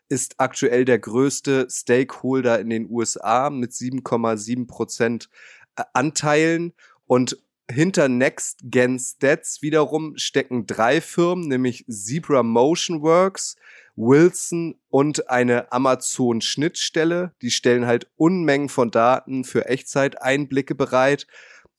ist 0.09 0.39
aktuell 0.39 0.83
der 0.83 0.97
größte 0.97 1.67
Stakeholder 1.69 2.59
in 2.59 2.71
den 2.71 2.89
USA 2.89 3.51
mit 3.51 3.73
7,7 3.73 4.65
Prozent 4.65 5.29
äh, 5.75 5.83
Anteilen 5.93 6.73
und 7.05 7.37
hinter 7.69 8.09
Next 8.09 8.61
Gen 8.63 8.97
Stats 8.97 9.61
wiederum 9.61 10.17
stecken 10.17 10.65
drei 10.65 10.99
Firmen, 10.99 11.47
nämlich 11.47 11.85
Zebra 11.87 12.41
Motion 12.41 13.03
Works, 13.03 13.55
Wilson 13.95 14.79
und 14.89 15.29
eine 15.29 15.71
Amazon-Schnittstelle. 15.71 17.33
Die 17.41 17.51
stellen 17.51 17.85
halt 17.85 18.09
Unmengen 18.15 18.69
von 18.69 18.91
Daten 18.91 19.43
für 19.43 19.65
Echtzeiteinblicke 19.65 20.75
bereit. 20.75 21.27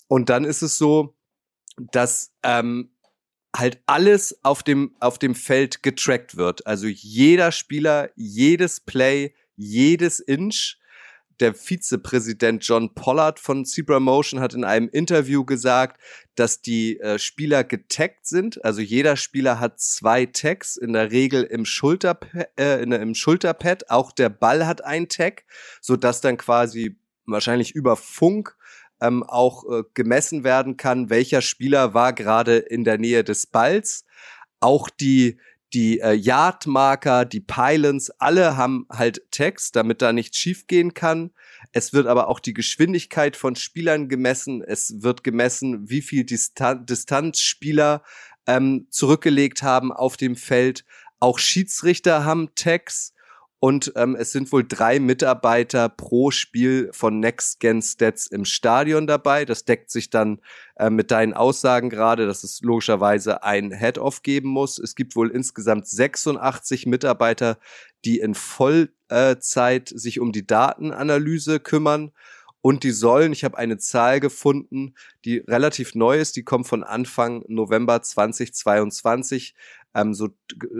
Und 0.08 0.30
dann 0.30 0.44
ist 0.44 0.62
es 0.62 0.78
so, 0.78 1.16
dass 1.76 2.32
ähm, 2.42 2.90
halt 3.54 3.80
alles 3.86 4.38
auf 4.44 4.62
dem, 4.62 4.94
auf 5.00 5.18
dem 5.18 5.34
Feld 5.34 5.82
getrackt 5.82 6.36
wird. 6.36 6.66
Also 6.66 6.86
jeder 6.86 7.52
Spieler, 7.52 8.11
jedes 8.14 8.80
Play, 8.80 9.35
jedes 9.56 10.20
Inch 10.20 10.76
der 11.40 11.55
Vizepräsident 11.55 12.66
John 12.66 12.95
Pollard 12.95 13.38
von 13.38 13.64
Zebra 13.64 14.00
Motion 14.00 14.40
hat 14.40 14.55
in 14.55 14.64
einem 14.64 14.88
Interview 14.88 15.45
gesagt, 15.45 16.00
dass 16.35 16.61
die 16.61 16.99
äh, 17.00 17.19
Spieler 17.19 17.64
getaggt 17.64 18.26
sind. 18.26 18.64
Also 18.64 18.81
jeder 18.81 19.16
Spieler 19.16 19.61
hat 19.61 19.81
zwei 19.81 20.26
Tags, 20.26 20.76
in 20.76 20.93
der 20.93 21.11
Regel 21.11 21.45
im, 21.45 21.64
Schulterpad, 21.64 22.49
äh, 22.59 22.83
in, 22.83 22.93
im 22.93 23.14
Schulterpad. 23.14 23.90
Auch 23.90 24.12
der 24.12 24.28
Ball 24.28 24.66
hat 24.66 24.85
einen 24.85 25.09
Tag, 25.09 25.45
so 25.81 25.97
dass 25.97 26.21
dann 26.21 26.37
quasi 26.37 26.97
wahrscheinlich 27.26 27.75
über 27.75 27.97
Funk 27.97 28.57
ähm, 29.00 29.23
auch 29.23 29.64
äh, 29.71 29.83
gemessen 29.95 30.45
werden 30.45 30.76
kann, 30.76 31.11
welcher 31.11 31.43
Spieler 31.43 31.95
war 31.95 32.12
gerade 32.12 32.57
in 32.57 32.85
der 32.85 32.99
Nähe 32.99 33.25
des 33.25 33.47
Balls. 33.47 34.05
Auch 34.61 34.88
die 34.88 35.38
die 35.73 36.00
äh, 36.00 36.12
Yardmarker, 36.12 37.25
die 37.25 37.40
Pylons, 37.40 38.11
alle 38.18 38.56
haben 38.56 38.87
halt 38.90 39.23
Text, 39.30 39.76
damit 39.76 40.00
da 40.00 40.12
nichts 40.12 40.38
schiefgehen 40.38 40.94
kann. 40.94 41.32
Es 41.73 41.92
wird 41.92 42.06
aber 42.06 42.28
auch 42.28 42.40
die 42.40 42.54
Geschwindigkeit 42.54 43.37
von 43.37 43.56
Spielern 43.56 44.08
gemessen. 44.08 44.62
Es 44.62 45.02
wird 45.02 45.25
gemessen, 45.25 45.90
wie 45.90 46.02
viel 46.02 46.25
Distan 46.25 46.87
Distanzspieler 46.87 48.02
ähm, 48.46 48.87
zurückgelegt 48.90 49.62
haben 49.62 49.92
auf 49.92 50.16
dem 50.16 50.37
Feld. 50.37 50.85
Auch 51.18 51.38
Schiedsrichter 51.38 52.25
haben 52.25 52.54
Tags. 52.54 53.12
Und 53.66 53.94
ähm, 53.96 54.14
es 54.14 54.30
sind 54.30 54.52
wohl 54.52 54.62
drei 54.62 55.00
Mitarbeiter 55.00 55.88
pro 55.88 56.30
Spiel 56.30 56.88
von 56.92 57.18
Next 57.18 57.58
Gen 57.58 57.82
Stats 57.82 58.28
im 58.28 58.44
Stadion 58.44 59.08
dabei. 59.08 59.44
Das 59.44 59.64
deckt 59.64 59.90
sich 59.90 60.08
dann 60.08 60.38
äh, 60.76 60.88
mit 60.88 61.11
deinen 61.11 61.35
Aussagen 61.35 61.90
gerade, 61.90 62.28
dass 62.28 62.44
es 62.44 62.61
logischerweise 62.61 63.42
ein 63.42 63.73
Head-Off 63.73 64.23
geben 64.23 64.50
muss. 64.50 64.78
Es 64.78 64.94
gibt 64.94 65.16
wohl 65.16 65.32
insgesamt 65.32 65.88
86 65.88 66.87
Mitarbeiter, 66.87 67.58
die 68.04 68.20
in 68.20 68.37
Vollzeit 68.37 69.90
äh, 69.90 69.99
sich 69.99 70.20
um 70.20 70.30
die 70.30 70.46
Datenanalyse 70.46 71.58
kümmern. 71.58 72.12
Und 72.61 72.85
die 72.85 72.92
sollen, 72.92 73.32
ich 73.32 73.42
habe 73.42 73.58
eine 73.58 73.78
Zahl 73.78 74.20
gefunden, 74.20 74.94
die 75.25 75.38
relativ 75.38 75.96
neu 75.96 76.20
ist, 76.20 76.37
die 76.37 76.44
kommt 76.44 76.68
von 76.68 76.85
Anfang 76.85 77.44
November 77.49 78.00
2022. 78.00 79.56
Ähm, 79.96 80.14
so 80.14 80.28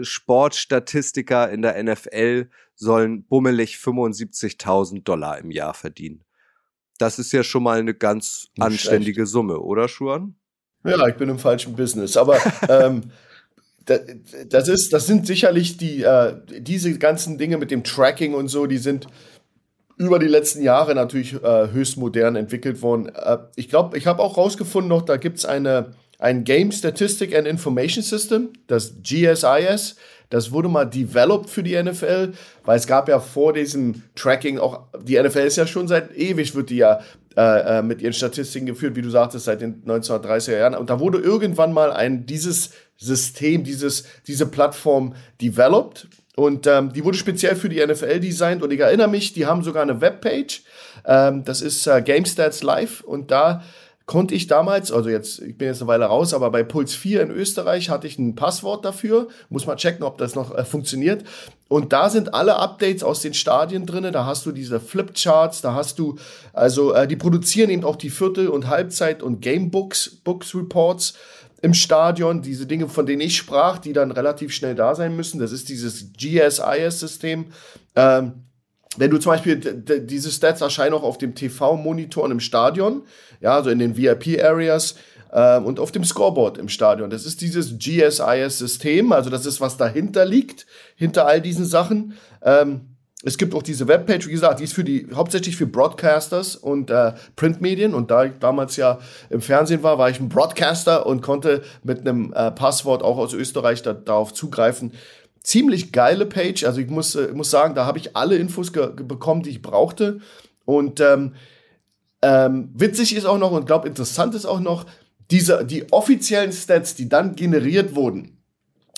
Sportstatistiker 0.01 1.49
in 1.49 1.61
der 1.61 1.81
NFL 1.83 2.49
sollen 2.75 3.25
bummelig 3.25 3.75
75.000 3.75 5.03
Dollar 5.03 5.39
im 5.39 5.51
Jahr 5.51 5.73
verdienen. 5.73 6.23
Das 6.99 7.19
ist 7.19 7.31
ja 7.31 7.43
schon 7.43 7.63
mal 7.63 7.79
eine 7.79 7.93
ganz 7.93 8.47
Nicht 8.55 8.65
anständige 8.65 9.21
schlecht. 9.21 9.31
Summe, 9.31 9.59
oder 9.59 9.87
Schuan? 9.87 10.35
Ja, 10.83 11.07
ich 11.07 11.15
bin 11.15 11.29
im 11.29 11.39
falschen 11.39 11.75
Business. 11.75 12.15
Aber 12.17 12.37
ähm, 12.69 13.11
das 13.85 14.67
ist, 14.67 14.93
das 14.93 15.07
sind 15.07 15.25
sicherlich 15.25 15.77
die, 15.77 16.03
äh, 16.03 16.35
diese 16.59 16.97
ganzen 16.97 17.37
Dinge 17.37 17.57
mit 17.57 17.71
dem 17.71 17.83
Tracking 17.83 18.33
und 18.33 18.49
so, 18.49 18.65
die 18.67 18.77
sind 18.77 19.07
über 19.97 20.19
die 20.19 20.27
letzten 20.27 20.61
Jahre 20.61 20.93
natürlich 20.93 21.33
äh, 21.33 21.71
höchst 21.71 21.97
modern 21.97 22.35
entwickelt 22.35 22.81
worden. 22.81 23.09
Äh, 23.09 23.39
ich 23.55 23.69
glaube, 23.69 23.97
ich 23.97 24.05
habe 24.05 24.21
auch 24.21 24.37
rausgefunden 24.37 24.89
noch, 24.89 25.01
da 25.01 25.17
gibt 25.17 25.39
es 25.39 25.45
eine, 25.45 25.93
ein 26.19 26.43
Game 26.43 26.71
Statistic 26.71 27.35
and 27.35 27.47
Information 27.47 28.03
System, 28.03 28.49
das 28.67 28.95
GSIS. 29.03 29.95
Das 30.29 30.51
wurde 30.51 30.67
mal 30.67 30.85
developed 30.85 31.49
für 31.49 31.63
die 31.63 31.81
NFL, 31.81 32.33
weil 32.65 32.77
es 32.77 32.85
gab 32.85 33.07
ja 33.07 33.19
vor 33.19 33.53
diesem 33.53 34.03
Tracking 34.15 34.59
auch, 34.59 34.81
die 35.01 35.17
NFL 35.17 35.39
ist 35.39 35.55
ja 35.55 35.65
schon 35.65 35.87
seit 35.87 36.15
ewig, 36.17 36.53
wird 36.53 36.69
die 36.69 36.77
ja 36.77 36.99
äh, 37.37 37.79
äh, 37.79 37.81
mit 37.81 38.01
ihren 38.01 38.13
Statistiken 38.13 38.65
geführt, 38.65 38.95
wie 38.95 39.01
du 39.01 39.09
sagtest, 39.09 39.45
seit 39.45 39.61
den 39.61 39.83
1930er 39.85 40.57
Jahren. 40.57 40.75
Und 40.75 40.89
da 40.89 40.99
wurde 40.99 41.19
irgendwann 41.19 41.71
mal 41.71 41.93
ein, 41.93 42.25
dieses 42.25 42.71
System, 42.97 43.63
dieses, 43.63 44.05
diese 44.25 44.47
Plattform 44.47 45.13
developed. 45.39 46.07
Und 46.35 46.67
ähm, 46.67 46.91
die 46.91 47.05
wurde 47.05 47.17
speziell 47.17 47.55
für 47.55 47.69
die 47.69 47.85
NFL 47.85 48.19
designt. 48.19 48.63
Und 48.63 48.71
ich 48.71 48.79
erinnere 48.79 49.07
mich, 49.07 49.33
die 49.33 49.45
haben 49.45 49.63
sogar 49.63 49.83
eine 49.83 50.01
Webpage. 50.01 50.63
Ähm, 51.05 51.43
das 51.45 51.61
ist 51.61 51.87
äh, 51.87 52.01
GameStats 52.01 52.63
Live. 52.63 53.01
Und 53.01 53.31
da 53.31 53.63
konnte 54.07 54.33
ich 54.33 54.47
damals, 54.47 54.91
also 54.91 55.09
jetzt, 55.09 55.41
ich 55.41 55.57
bin 55.57 55.67
jetzt 55.67 55.81
eine 55.81 55.89
Weile 55.89 56.05
raus, 56.05 56.33
aber 56.33 56.49
bei 56.49 56.63
Puls 56.63 56.95
4 56.95 57.21
in 57.23 57.29
Österreich 57.29 57.89
hatte 57.89 58.07
ich 58.07 58.17
ein 58.17 58.35
Passwort 58.35 58.85
dafür. 58.85 59.27
Muss 59.49 59.67
mal 59.67 59.75
checken, 59.75 60.03
ob 60.03 60.17
das 60.17 60.33
noch 60.33 60.57
äh, 60.57 60.63
funktioniert. 60.63 61.25
Und 61.67 61.91
da 61.91 62.09
sind 62.09 62.33
alle 62.33 62.55
Updates 62.55 63.03
aus 63.03 63.21
den 63.21 63.33
Stadien 63.33 63.85
drinne. 63.85 64.11
Da 64.13 64.25
hast 64.25 64.45
du 64.45 64.53
diese 64.53 64.79
Flipcharts, 64.79 65.59
da 65.59 65.73
hast 65.73 65.99
du, 65.99 66.17
also 66.53 66.93
äh, 66.93 67.05
die 67.05 67.17
produzieren 67.17 67.69
eben 67.69 67.83
auch 67.83 67.97
die 67.97 68.09
Viertel- 68.09 68.47
und 68.47 68.69
Halbzeit- 68.69 69.21
und 69.21 69.41
Gamebooks, 69.41 70.21
Books 70.23 70.55
Reports 70.55 71.13
im 71.61 71.73
Stadion, 71.73 72.41
diese 72.41 72.65
Dinge, 72.65 72.87
von 72.87 73.05
denen 73.05 73.21
ich 73.21 73.35
sprach, 73.35 73.77
die 73.77 73.91
dann 73.91 74.11
relativ 74.11 74.53
schnell 74.53 74.75
da 74.75 74.95
sein 74.95 75.17
müssen. 75.17 75.39
Das 75.39 75.51
ist 75.51 75.67
dieses 75.67 76.13
GSIS-System. 76.13 77.47
Ähm, 77.95 78.46
wenn 78.95 79.11
du 79.11 79.17
zum 79.17 79.31
Beispiel, 79.31 79.57
diese 79.57 80.31
Stats 80.31 80.61
erscheinen 80.61 80.93
auch 80.93 81.03
auf 81.03 81.17
dem 81.17 81.35
TV-Monitor 81.35 82.29
im 82.29 82.39
Stadion, 82.39 83.03
ja, 83.41 83.55
also 83.55 83.69
in 83.69 83.79
den 83.79 83.97
VIP-Areas 83.97 84.95
ähm, 85.33 85.65
und 85.65 85.79
auf 85.79 85.91
dem 85.91 86.03
Scoreboard 86.03 86.57
im 86.57 86.69
Stadion. 86.69 87.09
Das 87.09 87.25
ist 87.25 87.41
dieses 87.41 87.77
GSIS-System, 87.77 89.11
also 89.11 89.29
das 89.29 89.45
ist, 89.45 89.61
was 89.61 89.77
dahinter 89.77 90.25
liegt, 90.25 90.65
hinter 90.95 91.27
all 91.27 91.41
diesen 91.41 91.65
Sachen. 91.65 92.13
Ähm, 92.41 92.81
es 93.23 93.37
gibt 93.37 93.55
auch 93.55 93.63
diese 93.63 93.87
Webpage, 93.87 94.27
wie 94.27 94.31
gesagt, 94.31 94.59
die 94.59 94.63
ist 94.63 94.73
für 94.73 94.83
die, 94.83 95.07
hauptsächlich 95.13 95.57
für 95.57 95.65
Broadcasters 95.65 96.55
und 96.55 96.91
äh, 96.91 97.13
Printmedien. 97.35 97.95
Und 97.95 98.11
da 98.11 98.25
ich 98.25 98.33
damals 98.39 98.77
ja 98.77 98.99
im 99.29 99.41
Fernsehen 99.41 99.81
war, 99.81 99.97
war 99.97 100.09
ich 100.09 100.19
ein 100.19 100.29
Broadcaster 100.29 101.05
und 101.05 101.21
konnte 101.21 101.63
mit 101.83 102.01
einem 102.01 102.31
äh, 102.33 102.51
Passwort 102.51 103.01
auch 103.01 103.17
aus 103.17 103.33
Österreich 103.33 103.81
da, 103.81 103.93
darauf 103.93 104.33
zugreifen 104.33 104.91
ziemlich 105.47 105.93
geile 105.93 106.25
Page. 106.25 106.65
Also 106.65 106.81
ich 106.81 106.89
muss, 106.89 107.15
äh, 107.15 107.29
muss 107.33 107.49
sagen, 107.49 107.73
da 107.73 107.85
habe 107.85 107.97
ich 107.97 108.17
alle 108.17 108.35
Infos 108.35 108.71
bekommen, 108.71 109.43
die 109.43 109.51
ich 109.51 109.61
brauchte. 109.61 110.19
Und 110.65 110.99
ähm, 110.99 111.35
ähm, 112.21 112.69
witzig 112.73 113.15
ist 113.15 113.25
auch 113.25 113.37
noch 113.37 113.51
und 113.51 113.65
glaube 113.65 113.87
interessant 113.87 114.35
ist 114.35 114.45
auch 114.45 114.59
noch, 114.59 114.85
diese, 115.31 115.65
die 115.65 115.91
offiziellen 115.91 116.51
Stats, 116.51 116.95
die 116.95 117.07
dann 117.07 117.35
generiert 117.35 117.95
wurden, 117.95 118.37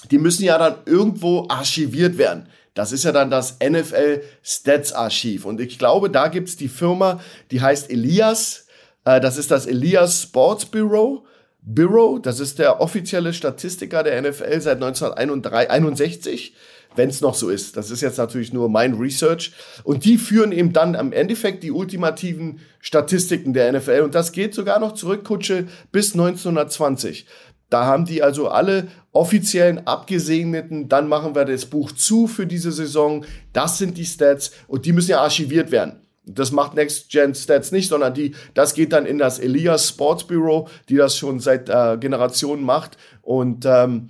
die 0.10 0.18
müssen 0.18 0.44
ja 0.44 0.58
dann 0.58 0.76
irgendwo 0.86 1.46
archiviert 1.50 2.18
werden. 2.18 2.50
Das 2.74 2.92
ist 2.92 3.04
ja 3.04 3.12
dann 3.12 3.30
das 3.30 3.58
NFL 3.60 4.22
Stats 4.42 4.94
Archiv. 4.94 5.46
Und 5.46 5.60
ich 5.60 5.78
glaube, 5.78 6.10
da 6.10 6.30
gibt 6.30 6.50
es 6.50 6.56
die 6.56 6.68
Firma, 6.68 7.20
die 7.52 7.62
heißt 7.62 7.92
Elias. 7.92 8.66
Äh, 9.06 9.20
das 9.20 9.38
ist 9.38 9.52
das 9.52 9.68
Elias 9.68 10.24
Sports 10.24 10.66
Bureau. 10.66 11.26
Bureau, 11.62 12.20
das 12.20 12.40
ist 12.40 12.60
der 12.60 12.82
offizielle 12.82 13.34
Statistiker 13.34 14.04
der 14.04 14.22
NFL 14.22 14.62
seit 14.62 14.82
1961, 14.82 16.54
wenn 16.96 17.10
es 17.10 17.22
noch 17.22 17.36
so 17.36 17.50
ist. 17.50 17.78
Das 17.78 17.92
ist 17.92 18.02
jetzt 18.02 18.18
natürlich 18.18 18.54
nur 18.54 18.70
mein 18.70 18.94
Research. 18.96 19.52
Und 19.84 20.06
die 20.06 20.18
führen 20.18 20.52
eben 20.52 20.74
dann 20.74 20.96
am 20.96 21.12
Endeffekt 21.12 21.64
die 21.64 21.72
ultimativen 21.72 22.60
Statistiken 22.80 23.54
der 23.54 23.72
NFL. 23.74 24.02
Und 24.02 24.16
das 24.16 24.32
geht 24.32 24.54
sogar 24.56 24.80
noch 24.80 24.94
zurück, 24.94 25.24
Kutsche, 25.26 25.68
bis 25.92 26.14
1920. 26.14 27.26
Da 27.70 27.86
haben 27.86 28.06
die 28.06 28.24
also 28.24 28.48
alle 28.48 28.88
offiziellen 29.12 29.86
abgesegneten, 29.86 30.90
dann 30.90 31.08
machen 31.08 31.36
wir 31.36 31.46
das 31.46 31.66
Buch 31.66 31.92
zu 31.92 32.28
für 32.28 32.48
diese 32.48 32.72
Saison. 32.72 33.26
Das 33.54 33.78
sind 33.78 33.98
die 33.98 34.06
Stats 34.06 34.52
und 34.68 34.86
die 34.86 34.94
müssen 34.94 35.12
ja 35.12 35.22
archiviert 35.22 35.72
werden. 35.72 36.02
Das 36.36 36.52
macht 36.52 36.76
Next 36.76 37.10
Gen 37.10 37.36
Stats 37.36 37.72
nicht, 37.72 37.90
sondern 37.90 38.14
die, 38.14 38.36
das 38.54 38.74
geht 38.74 38.94
dann 38.94 39.06
in 39.06 39.18
das 39.18 39.40
Elias 39.40 39.90
Sports 39.90 40.26
Bureau, 40.26 40.68
die 40.90 40.96
das 40.96 41.18
schon 41.18 41.40
seit 41.40 41.70
äh, 41.70 41.98
Generationen 41.98 42.64
macht. 42.64 42.98
Und 43.22 43.66
ähm, 43.66 44.10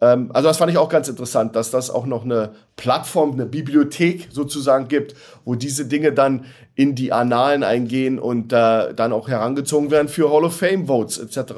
ähm, 0.00 0.30
also 0.32 0.48
das 0.48 0.58
fand 0.58 0.70
ich 0.70 0.78
auch 0.78 0.88
ganz 0.88 1.08
interessant, 1.08 1.56
dass 1.56 1.70
das 1.70 1.90
auch 1.90 2.06
noch 2.06 2.24
eine 2.24 2.54
Plattform, 2.76 3.32
eine 3.32 3.46
Bibliothek 3.46 4.28
sozusagen 4.30 4.88
gibt, 4.88 5.14
wo 5.44 5.54
diese 5.54 5.86
Dinge 5.86 6.12
dann 6.12 6.44
in 6.74 6.94
die 6.94 7.12
Annalen 7.12 7.64
eingehen 7.64 8.18
und 8.18 8.52
äh, 8.52 8.94
dann 8.94 9.12
auch 9.12 9.28
herangezogen 9.28 9.90
werden 9.90 10.08
für 10.08 10.30
Hall 10.30 10.44
of 10.44 10.56
Fame 10.56 10.86
Votes 10.86 11.18
etc. 11.18 11.52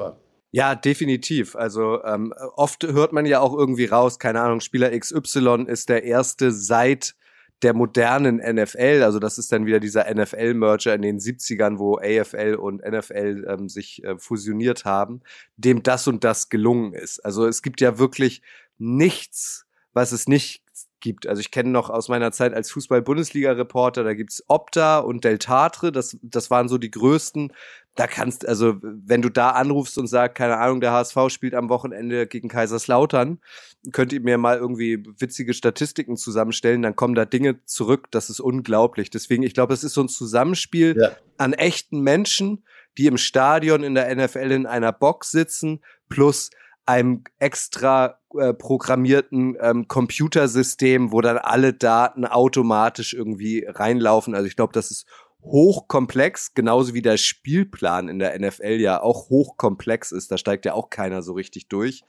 Ja, 0.53 0.75
definitiv. 0.75 1.55
Also 1.55 2.03
ähm, 2.03 2.35
oft 2.57 2.85
hört 2.85 3.13
man 3.13 3.27
ja 3.27 3.41
auch 3.41 3.57
irgendwie 3.57 3.85
raus, 3.85 4.19
keine 4.19 4.41
Ahnung, 4.41 4.61
Spieler 4.61 4.91
XY 4.99 5.67
ist 5.67 5.89
der 5.89 6.03
erste 6.05 6.51
seit 6.51 7.15
der 7.63 7.75
modernen 7.75 8.37
NFL, 8.37 9.03
also 9.03 9.19
das 9.19 9.39
ist 9.39 9.53
dann 9.53 9.67
wieder 9.67 9.81
dieser 9.81 10.13
NFL-Merger 10.13 10.95
in 10.95 11.03
den 11.03 11.19
70ern, 11.19 11.79
wo 11.79 11.99
AFL 11.99 12.55
und 12.55 12.83
NFL 12.83 13.47
ähm, 13.49 13.69
sich 13.69 14.03
äh, 14.05 14.19
fusioniert 14.19 14.85
haben, 14.85 15.21
dem 15.57 15.83
das 15.83 16.09
und 16.09 16.25
das 16.25 16.49
gelungen 16.49 16.95
ist. 16.95 17.21
Also 17.21 17.47
es 17.47 17.63
gibt 17.63 17.81
ja 17.81 17.99
wirklich 17.99 18.43
nichts, 18.79 19.67
was 19.93 20.13
es 20.13 20.27
nicht 20.27 20.63
gibt. 21.01 21.27
Also 21.27 21.41
ich 21.41 21.51
kenne 21.51 21.71
noch 21.71 21.91
aus 21.91 22.09
meiner 22.09 22.33
Zeit 22.33 22.55
als 22.55 22.71
Fußball-Bundesliga-Reporter, 22.71 24.05
da 24.05 24.15
gibt's 24.15 24.45
Opta 24.49 24.99
und 24.99 25.25
Deltatre, 25.25 25.93
das, 25.93 26.17
das 26.23 26.51
waren 26.51 26.69
so 26.69 26.79
die 26.79 26.91
größten. 26.91 27.53
Da 27.97 28.07
kannst, 28.07 28.47
also 28.47 28.77
wenn 28.81 29.21
du 29.21 29.29
da 29.29 29.51
anrufst 29.51 29.99
und 29.99 30.07
sagst, 30.07 30.37
keine 30.37 30.59
Ahnung, 30.59 30.81
der 30.81 30.93
HSV 30.93 31.17
spielt 31.29 31.55
am 31.55 31.69
Wochenende 31.69 32.27
gegen 32.27 32.49
Kaiserslautern, 32.49 33.41
könnt 33.93 34.13
ihr 34.13 34.21
mir 34.21 34.39
mal 34.39 34.59
irgendwie 34.59 35.03
witzige 35.19 35.55
Statistiken 35.55 36.17
zusammenstellen, 36.17 36.83
dann 36.83 36.97
kommen 36.97 37.15
da 37.15 37.25
Dinge 37.25 37.65
zurück, 37.65 38.09
das 38.11 38.31
ist 38.31 38.41
unglaublich. 38.41 39.11
Deswegen, 39.11 39.43
ich 39.43 39.55
glaube, 39.55 39.75
es 39.75 39.83
ist 39.83 39.95
so 39.95 40.03
ein 40.03 40.09
Zusammenspiel 40.09 40.97
ja. 41.01 41.11
an 41.37 41.53
echten 41.53 42.01
Menschen, 42.01 42.65
die 42.97 43.07
im 43.07 43.17
Stadion 43.17 43.83
in 43.83 43.95
der 43.95 44.15
NFL 44.15 44.51
in 44.51 44.67
einer 44.67 44.93
Box 44.93 45.31
sitzen, 45.31 45.81
plus 46.09 46.51
einem 46.87 47.25
extra 47.39 48.19
äh, 48.39 48.53
programmierten 48.53 49.57
ähm, 49.61 49.89
Computersystem, 49.89 51.13
wo 51.13 51.21
dann 51.21 51.39
alle 51.39 51.73
Daten 51.73 52.25
automatisch 52.25 53.15
irgendwie 53.15 53.65
reinlaufen. 53.67 54.35
Also 54.35 54.47
ich 54.47 54.57
glaube, 54.57 54.73
das 54.73 54.91
ist 54.91 55.07
hochkomplex, 55.43 56.55
genauso 56.55 56.95
wie 56.95 57.03
der 57.03 57.17
Spielplan 57.17 58.09
in 58.09 58.19
der 58.19 58.39
NFL 58.39 58.79
ja 58.81 59.01
auch 59.01 59.31
hochkomplex 59.31 60.13
ist. 60.13 60.31
Da 60.31 60.39
steigt 60.39 60.65
ja 60.67 60.75
auch 60.75 60.91
keiner 60.91 61.23
so 61.23 61.33
richtig 61.33 61.69
durch. 61.69 62.03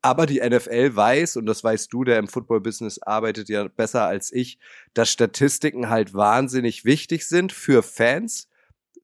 Aber 0.00 0.26
die 0.26 0.40
NFL 0.40 0.96
weiß, 0.96 1.36
und 1.36 1.46
das 1.46 1.62
weißt 1.62 1.92
du, 1.92 2.02
der 2.02 2.18
im 2.18 2.26
Football-Business 2.26 3.00
arbeitet 3.02 3.48
ja 3.48 3.68
besser 3.68 4.04
als 4.04 4.32
ich, 4.32 4.58
dass 4.94 5.10
Statistiken 5.10 5.90
halt 5.90 6.12
wahnsinnig 6.12 6.84
wichtig 6.84 7.26
sind 7.28 7.52
für 7.52 7.84
Fans, 7.84 8.48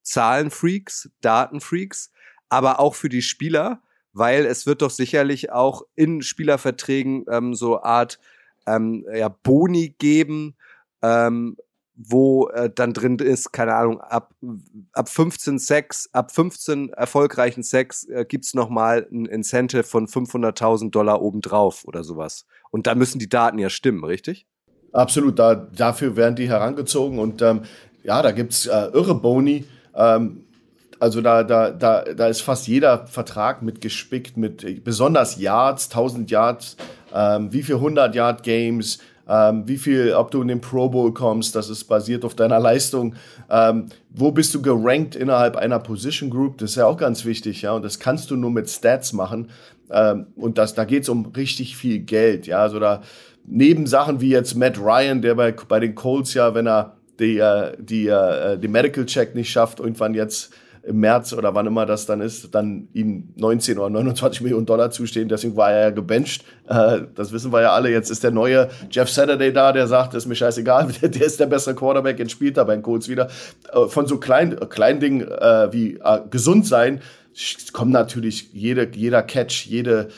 Zahlenfreaks, 0.02 1.10
Datenfreaks, 1.20 2.10
aber 2.48 2.80
auch 2.80 2.96
für 2.96 3.08
die 3.08 3.22
Spieler, 3.22 3.80
weil 4.18 4.46
es 4.46 4.66
wird 4.66 4.82
doch 4.82 4.90
sicherlich 4.90 5.52
auch 5.52 5.82
in 5.94 6.22
Spielerverträgen 6.22 7.24
ähm, 7.30 7.54
so 7.54 7.82
Art 7.82 8.18
ähm, 8.66 9.06
ja, 9.14 9.28
Boni 9.28 9.94
geben, 9.98 10.56
ähm, 11.02 11.56
wo 11.94 12.48
äh, 12.50 12.70
dann 12.72 12.92
drin 12.92 13.18
ist, 13.18 13.52
keine 13.52 13.74
Ahnung, 13.74 14.00
ab, 14.00 14.32
ab 14.92 15.08
15 15.08 15.58
Sex, 15.58 16.08
ab 16.12 16.32
15 16.32 16.90
erfolgreichen 16.90 17.62
Sex 17.64 18.04
äh, 18.04 18.24
gibt's 18.26 18.54
noch 18.54 18.68
mal 18.68 19.06
ein 19.10 19.26
Incentive 19.26 19.82
von 19.82 20.06
500.000 20.06 20.90
Dollar 20.90 21.20
obendrauf 21.20 21.84
oder 21.84 22.04
sowas. 22.04 22.46
Und 22.70 22.86
da 22.86 22.94
müssen 22.94 23.18
die 23.18 23.28
Daten 23.28 23.58
ja 23.58 23.68
stimmen, 23.68 24.04
richtig? 24.04 24.46
Absolut, 24.92 25.38
da, 25.38 25.54
dafür 25.54 26.16
werden 26.16 26.36
die 26.36 26.48
herangezogen 26.48 27.18
und 27.18 27.42
ähm, 27.42 27.62
ja, 28.04 28.22
da 28.22 28.30
gibt's 28.30 28.66
äh, 28.66 28.90
irre 28.92 29.14
Boni. 29.16 29.64
Ähm, 29.94 30.44
also 31.00 31.20
da, 31.20 31.42
da, 31.44 31.70
da, 31.70 32.02
da 32.02 32.26
ist 32.26 32.40
fast 32.40 32.66
jeder 32.66 33.06
Vertrag 33.06 33.62
mitgespickt 33.62 34.36
mit 34.36 34.84
besonders 34.84 35.38
Yards, 35.38 35.86
1000 35.86 36.30
Yards, 36.30 36.76
ähm, 37.14 37.52
wie 37.52 37.62
viel 37.62 37.76
100 37.76 38.14
Yard 38.14 38.42
Games, 38.42 38.98
ähm, 39.28 39.68
wie 39.68 39.76
viel, 39.76 40.14
ob 40.14 40.30
du 40.30 40.40
in 40.40 40.48
den 40.48 40.60
Pro 40.60 40.88
Bowl 40.88 41.12
kommst, 41.12 41.54
das 41.54 41.68
ist 41.68 41.84
basiert 41.84 42.24
auf 42.24 42.34
deiner 42.34 42.58
Leistung. 42.60 43.14
Ähm, 43.50 43.86
wo 44.10 44.32
bist 44.32 44.54
du 44.54 44.62
gerankt 44.62 45.14
innerhalb 45.14 45.56
einer 45.56 45.78
Position 45.78 46.30
Group? 46.30 46.58
Das 46.58 46.70
ist 46.70 46.76
ja 46.76 46.86
auch 46.86 46.96
ganz 46.96 47.24
wichtig, 47.24 47.62
ja. 47.62 47.72
Und 47.72 47.84
das 47.84 47.98
kannst 47.98 48.30
du 48.30 48.36
nur 48.36 48.50
mit 48.50 48.70
Stats 48.70 49.12
machen. 49.12 49.50
Ähm, 49.90 50.28
und 50.36 50.58
das, 50.58 50.74
da 50.74 50.84
geht's 50.84 51.08
um 51.08 51.26
richtig 51.26 51.76
viel 51.76 52.00
Geld, 52.00 52.46
ja. 52.46 52.58
Also 52.60 52.78
da 52.78 53.02
neben 53.46 53.86
Sachen 53.86 54.20
wie 54.20 54.30
jetzt 54.30 54.54
Matt 54.54 54.78
Ryan, 54.78 55.22
der 55.22 55.34
bei, 55.34 55.52
bei 55.52 55.80
den 55.80 55.94
Colts 55.94 56.34
ja, 56.34 56.54
wenn 56.54 56.66
er 56.66 56.96
die, 57.18 57.38
äh, 57.38 57.72
die, 57.78 58.06
äh, 58.08 58.58
die 58.58 58.68
Medical 58.68 59.06
Check 59.06 59.34
nicht 59.34 59.50
schafft, 59.50 59.80
irgendwann 59.80 60.14
jetzt 60.14 60.52
im 60.88 61.00
März 61.00 61.32
oder 61.32 61.54
wann 61.54 61.66
immer 61.66 61.86
das 61.86 62.06
dann 62.06 62.20
ist, 62.20 62.54
dann 62.54 62.88
ihm 62.94 63.28
19 63.36 63.78
oder 63.78 63.90
29 63.90 64.40
Millionen 64.40 64.66
Dollar 64.66 64.90
zustehen. 64.90 65.28
Deswegen 65.28 65.56
war 65.56 65.70
er 65.70 65.80
ja 65.80 65.90
gebencht. 65.90 66.44
Äh, 66.66 67.02
das 67.14 67.32
wissen 67.32 67.52
wir 67.52 67.60
ja 67.60 67.72
alle. 67.72 67.90
Jetzt 67.90 68.10
ist 68.10 68.24
der 68.24 68.30
neue 68.30 68.68
Jeff 68.90 69.10
Saturday 69.10 69.52
da, 69.52 69.72
der 69.72 69.86
sagt, 69.86 70.14
ist 70.14 70.26
mir 70.26 70.34
scheißegal, 70.34 70.88
der 71.02 71.22
ist 71.22 71.38
der 71.38 71.46
bessere 71.46 71.74
Quarterback, 71.74 72.18
jetzt 72.18 72.32
spielt 72.32 72.56
er 72.56 72.64
bei 72.64 72.74
den 72.74 72.82
Colts 72.82 73.08
wieder. 73.08 73.28
Äh, 73.72 73.86
von 73.88 74.06
so 74.06 74.18
kleinen 74.18 74.58
kleinen 74.68 75.00
Dingen 75.00 75.28
äh, 75.28 75.72
wie 75.72 75.94
äh, 76.02 76.20
gesund 76.30 76.66
sein 76.66 77.00
kommt 77.72 77.92
natürlich 77.92 78.52
jede, 78.52 78.88
jeder 78.92 79.22
Catch, 79.22 79.66
jede 79.66 80.08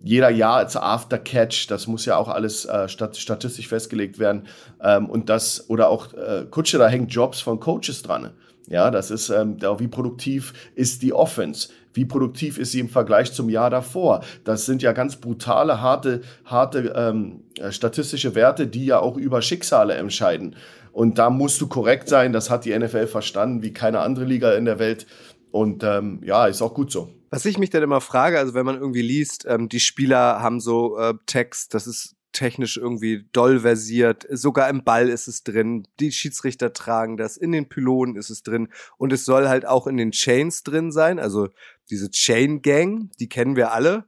jeder 0.00 0.30
Jahr 0.30 0.58
als 0.58 0.76
After-Catch, 0.76 1.66
das 1.68 1.88
muss 1.88 2.04
ja 2.04 2.16
auch 2.16 2.28
alles 2.28 2.66
äh, 2.66 2.88
stat 2.88 3.16
statistisch 3.16 3.66
festgelegt 3.66 4.20
werden. 4.20 4.46
Ähm, 4.80 5.10
und 5.10 5.28
das, 5.28 5.68
oder 5.68 5.88
auch 5.88 6.12
äh, 6.14 6.44
Kutsche, 6.48 6.78
da 6.78 6.86
hängt 6.88 7.12
Jobs 7.12 7.40
von 7.40 7.58
Coaches 7.58 8.02
dran. 8.02 8.30
Ja, 8.68 8.90
das 8.90 9.10
ist, 9.10 9.30
ähm, 9.30 9.56
wie 9.78 9.88
produktiv 9.88 10.52
ist 10.74 11.02
die 11.02 11.12
Offense? 11.12 11.70
Wie 11.94 12.04
produktiv 12.04 12.58
ist 12.58 12.72
sie 12.72 12.80
im 12.80 12.88
Vergleich 12.88 13.32
zum 13.32 13.48
Jahr 13.48 13.70
davor? 13.70 14.22
Das 14.44 14.66
sind 14.66 14.82
ja 14.82 14.92
ganz 14.92 15.16
brutale, 15.16 15.80
harte, 15.80 16.20
harte 16.44 16.92
ähm, 16.94 17.44
äh, 17.58 17.72
statistische 17.72 18.34
Werte, 18.34 18.66
die 18.66 18.86
ja 18.86 19.00
auch 19.00 19.16
über 19.16 19.40
Schicksale 19.40 19.94
entscheiden. 19.94 20.54
Und 20.92 21.18
da 21.18 21.30
musst 21.30 21.60
du 21.60 21.66
korrekt 21.66 22.08
sein. 22.08 22.32
Das 22.32 22.50
hat 22.50 22.66
die 22.66 22.78
NFL 22.78 23.06
verstanden, 23.06 23.62
wie 23.62 23.72
keine 23.72 24.00
andere 24.00 24.26
Liga 24.26 24.52
in 24.52 24.66
der 24.66 24.78
Welt. 24.78 25.06
Und 25.50 25.82
ähm, 25.82 26.20
ja, 26.24 26.46
ist 26.46 26.60
auch 26.60 26.74
gut 26.74 26.92
so. 26.92 27.08
Was 27.30 27.46
ich 27.46 27.58
mich 27.58 27.70
dann 27.70 27.82
immer 27.82 28.00
frage, 28.00 28.38
also 28.38 28.54
wenn 28.54 28.66
man 28.66 28.76
irgendwie 28.76 29.02
liest, 29.02 29.46
ähm, 29.48 29.68
die 29.68 29.80
Spieler 29.80 30.40
haben 30.40 30.60
so 30.60 30.98
äh, 30.98 31.14
Text, 31.26 31.74
das 31.74 31.86
ist 31.86 32.17
technisch 32.32 32.76
irgendwie 32.76 33.26
doll 33.32 33.60
versiert, 33.60 34.26
sogar 34.30 34.68
im 34.68 34.84
Ball 34.84 35.08
ist 35.08 35.28
es 35.28 35.42
drin, 35.44 35.86
die 36.00 36.12
Schiedsrichter 36.12 36.72
tragen 36.72 37.16
das, 37.16 37.36
in 37.36 37.52
den 37.52 37.68
Pylonen 37.68 38.16
ist 38.16 38.30
es 38.30 38.42
drin. 38.42 38.68
Und 38.96 39.12
es 39.12 39.24
soll 39.24 39.48
halt 39.48 39.66
auch 39.66 39.86
in 39.86 39.96
den 39.96 40.12
Chains 40.12 40.62
drin 40.62 40.92
sein, 40.92 41.18
also 41.18 41.48
diese 41.90 42.10
Chain 42.10 42.62
Gang, 42.62 43.10
die 43.18 43.28
kennen 43.28 43.56
wir 43.56 43.72
alle. 43.72 44.04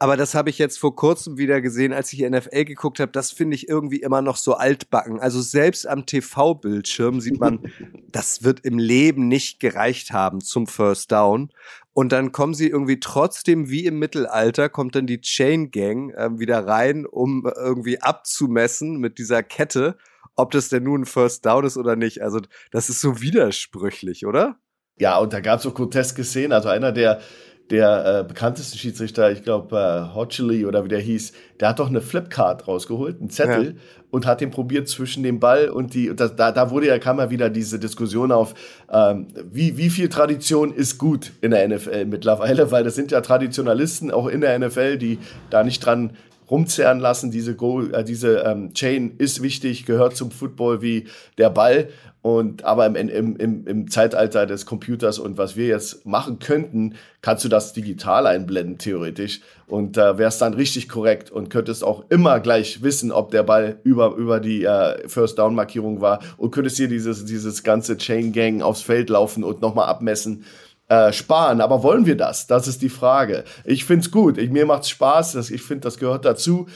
Aber 0.00 0.16
das 0.16 0.34
habe 0.34 0.48
ich 0.48 0.58
jetzt 0.58 0.78
vor 0.78 0.94
kurzem 0.94 1.38
wieder 1.38 1.60
gesehen, 1.60 1.92
als 1.92 2.12
ich 2.12 2.20
NFL 2.20 2.64
geguckt 2.64 3.00
habe. 3.00 3.10
Das 3.10 3.32
finde 3.32 3.56
ich 3.56 3.68
irgendwie 3.68 4.00
immer 4.00 4.22
noch 4.22 4.36
so 4.36 4.54
altbacken. 4.54 5.18
Also 5.18 5.40
selbst 5.40 5.88
am 5.88 6.06
TV-Bildschirm 6.06 7.20
sieht 7.20 7.40
man, 7.40 7.72
das 8.12 8.44
wird 8.44 8.60
im 8.60 8.78
Leben 8.78 9.26
nicht 9.26 9.58
gereicht 9.58 10.12
haben 10.12 10.40
zum 10.40 10.68
First 10.68 11.10
Down. 11.10 11.50
Und 11.94 12.12
dann 12.12 12.30
kommen 12.30 12.54
sie 12.54 12.68
irgendwie 12.68 13.00
trotzdem 13.00 13.70
wie 13.70 13.86
im 13.86 13.98
Mittelalter, 13.98 14.68
kommt 14.68 14.94
dann 14.94 15.08
die 15.08 15.20
Chain 15.20 15.72
Gang 15.72 16.14
äh, 16.14 16.38
wieder 16.38 16.64
rein, 16.64 17.04
um 17.04 17.50
irgendwie 17.56 18.00
abzumessen 18.00 18.98
mit 18.98 19.18
dieser 19.18 19.42
Kette, 19.42 19.98
ob 20.36 20.52
das 20.52 20.68
denn 20.68 20.84
nun 20.84 21.02
ein 21.02 21.06
First 21.06 21.44
Down 21.44 21.64
ist 21.64 21.76
oder 21.76 21.96
nicht. 21.96 22.22
Also 22.22 22.38
das 22.70 22.88
ist 22.88 23.00
so 23.00 23.20
widersprüchlich, 23.20 24.26
oder? 24.26 24.60
Ja, 25.00 25.18
und 25.18 25.32
da 25.32 25.40
gab 25.40 25.56
es 25.56 25.64
so 25.64 25.72
groteske 25.72 26.22
Szenen. 26.22 26.52
Also 26.52 26.68
einer 26.68 26.92
der 26.92 27.20
der 27.70 28.20
äh, 28.20 28.24
bekannteste 28.24 28.78
Schiedsrichter, 28.78 29.30
ich 29.30 29.42
glaube 29.42 29.76
äh, 29.76 30.14
Hodgley 30.14 30.64
oder 30.64 30.84
wie 30.84 30.88
der 30.88 31.00
hieß, 31.00 31.32
der 31.60 31.68
hat 31.68 31.78
doch 31.78 31.88
eine 31.88 32.00
Flipcard 32.00 32.66
rausgeholt, 32.66 33.20
einen 33.20 33.30
Zettel 33.30 33.64
ja. 33.64 33.72
und 34.10 34.26
hat 34.26 34.40
den 34.40 34.50
probiert 34.50 34.88
zwischen 34.88 35.22
dem 35.22 35.38
Ball 35.38 35.68
und 35.68 35.92
die. 35.94 36.08
Und 36.08 36.20
das, 36.20 36.34
da, 36.34 36.50
da 36.50 36.70
wurde 36.70 36.86
ja 36.86 36.98
kam 36.98 37.18
ja 37.18 37.30
wieder 37.30 37.50
diese 37.50 37.78
Diskussion 37.78 38.32
auf, 38.32 38.54
ähm, 38.90 39.26
wie 39.50 39.76
wie 39.76 39.90
viel 39.90 40.08
Tradition 40.08 40.72
ist 40.72 40.98
gut 40.98 41.32
in 41.42 41.50
der 41.50 41.68
NFL 41.68 42.06
mittlerweile, 42.06 42.70
weil 42.70 42.84
das 42.84 42.94
sind 42.94 43.10
ja 43.10 43.20
Traditionalisten 43.20 44.10
auch 44.10 44.28
in 44.28 44.40
der 44.40 44.58
NFL, 44.58 44.96
die 44.96 45.18
da 45.50 45.62
nicht 45.62 45.84
dran 45.84 46.12
rumzerren 46.50 47.00
lassen. 47.00 47.30
Diese, 47.30 47.54
Goal, 47.54 47.94
äh, 47.94 48.04
diese 48.04 48.38
ähm, 48.38 48.72
Chain 48.74 49.14
ist 49.18 49.42
wichtig, 49.42 49.86
gehört 49.86 50.16
zum 50.16 50.30
Football 50.30 50.82
wie 50.82 51.06
der 51.36 51.50
Ball. 51.50 51.88
Und 52.20 52.64
aber 52.64 52.86
im, 52.86 52.96
im, 52.96 53.36
im, 53.36 53.66
im 53.66 53.90
Zeitalter 53.90 54.44
des 54.44 54.66
Computers 54.66 55.20
und 55.20 55.38
was 55.38 55.56
wir 55.56 55.68
jetzt 55.68 56.04
machen 56.04 56.40
könnten, 56.40 56.94
kannst 57.22 57.44
du 57.44 57.48
das 57.48 57.72
digital 57.72 58.26
einblenden, 58.26 58.76
theoretisch. 58.78 59.40
Und 59.68 59.96
da 59.96 60.10
äh, 60.10 60.18
wäre 60.18 60.28
es 60.28 60.38
dann 60.38 60.54
richtig 60.54 60.88
korrekt 60.88 61.30
und 61.30 61.48
könntest 61.48 61.84
auch 61.84 62.04
immer 62.10 62.40
gleich 62.40 62.82
wissen, 62.82 63.12
ob 63.12 63.30
der 63.30 63.44
Ball 63.44 63.78
über, 63.84 64.16
über 64.16 64.40
die 64.40 64.64
äh, 64.64 65.06
First 65.08 65.38
Down 65.38 65.54
Markierung 65.54 66.00
war 66.00 66.20
und 66.36 66.50
könntest 66.50 66.76
hier 66.76 66.88
dieses, 66.88 67.24
dieses 67.24 67.62
ganze 67.62 67.96
Chain 67.96 68.32
Gang 68.32 68.62
aufs 68.62 68.82
Feld 68.82 69.10
laufen 69.10 69.44
und 69.44 69.62
nochmal 69.62 69.86
abmessen. 69.86 70.44
Äh, 70.88 71.12
sparen. 71.12 71.60
Aber 71.60 71.82
wollen 71.82 72.06
wir 72.06 72.16
das? 72.16 72.46
Das 72.46 72.66
ist 72.66 72.80
die 72.80 72.88
Frage. 72.88 73.44
Ich 73.64 73.84
find's 73.84 74.10
gut. 74.10 74.38
Ich, 74.38 74.50
mir 74.50 74.64
macht's 74.64 74.88
Spaß. 74.88 75.32
Das, 75.32 75.50
ich 75.50 75.60
finde, 75.60 75.82
das 75.82 75.98
gehört 75.98 76.24
dazu 76.24 76.66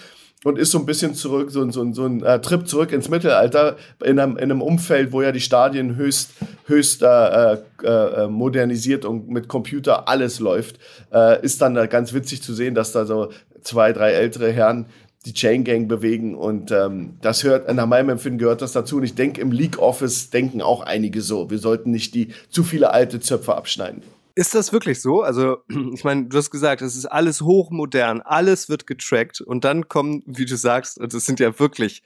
und 0.45 0.59
ist 0.59 0.71
so 0.71 0.79
ein 0.79 0.87
bisschen 0.87 1.15
zurück, 1.15 1.51
so, 1.51 1.69
so, 1.71 1.93
so 1.93 2.05
ein 2.05 2.23
äh, 2.23 2.41
Trip 2.41 2.67
zurück 2.67 2.93
ins 2.93 3.09
Mittelalter 3.09 3.77
in 4.05 4.19
einem, 4.19 4.37
in 4.37 4.45
einem 4.45 4.63
Umfeld, 4.63 5.13
wo 5.13 5.23
ja 5.23 5.33
die 5.33 5.41
Stadien 5.41 5.97
höchst, 5.97 6.31
höchst 6.67 7.03
äh, 7.03 7.55
äh, 7.55 7.59
äh 7.85 8.29
modernisiert 8.29 9.05
und 9.05 9.29
mit 9.29 9.49
Computer 9.49 10.09
alles 10.09 10.41
läuft. 10.41 10.79
Äh, 11.13 11.45
ist 11.45 11.63
dann 11.63 11.75
ganz 11.89 12.13
witzig 12.13 12.43
zu 12.43 12.55
sehen, 12.55 12.75
dass 12.75 12.93
da 12.93 13.07
so 13.07 13.31
zwei, 13.63 13.93
drei 13.93 14.13
ältere 14.13 14.51
Herren 14.51 14.87
die 15.25 15.35
Chain 15.35 15.63
Gang 15.63 15.87
bewegen 15.87 16.35
und 16.35 16.73
ähm, 16.73 17.19
das 17.21 17.45
hört, 17.45 17.73
nach 17.73 17.87
meinem 17.87 18.09
Empfinden 18.09 18.39
gehört 18.39 18.61
das 18.61 18.73
dazu 18.73 18.97
und 18.97 19.05
ich 19.05 19.15
denke, 19.15 19.41
im 19.41 19.53
League 19.53 19.79
Office 19.79 20.31
denken 20.31 20.61
auch 20.61 20.81
einige 20.81 21.21
so. 21.21 21.49
Wir 21.49 21.59
sollten 21.59 21.93
nicht 21.93 22.15
die 22.15 22.29
zu 22.51 22.65
viele 22.65 22.93
alte 22.93 23.21
Zöpfe 23.21 23.55
abschneiden. 23.55 24.03
Ist 24.35 24.55
das 24.55 24.73
wirklich 24.73 25.01
so? 25.01 25.23
Also, 25.23 25.59
ich 25.95 26.05
meine, 26.05 26.27
du 26.27 26.37
hast 26.37 26.51
gesagt, 26.51 26.83
es 26.83 26.97
ist 26.97 27.07
alles 27.07 27.43
hochmodern, 27.43 28.21
alles 28.21 28.69
wird 28.69 28.87
getrackt 28.87 29.41
und 29.41 29.65
dann 29.65 29.89
kommen, 29.89 30.23
wie 30.27 30.47
du 30.47 30.57
sagst, 30.57 30.99
und 30.99 31.13
es 31.13 31.27
sind 31.27 31.41
ja 31.41 31.59
wirklich 31.59 32.03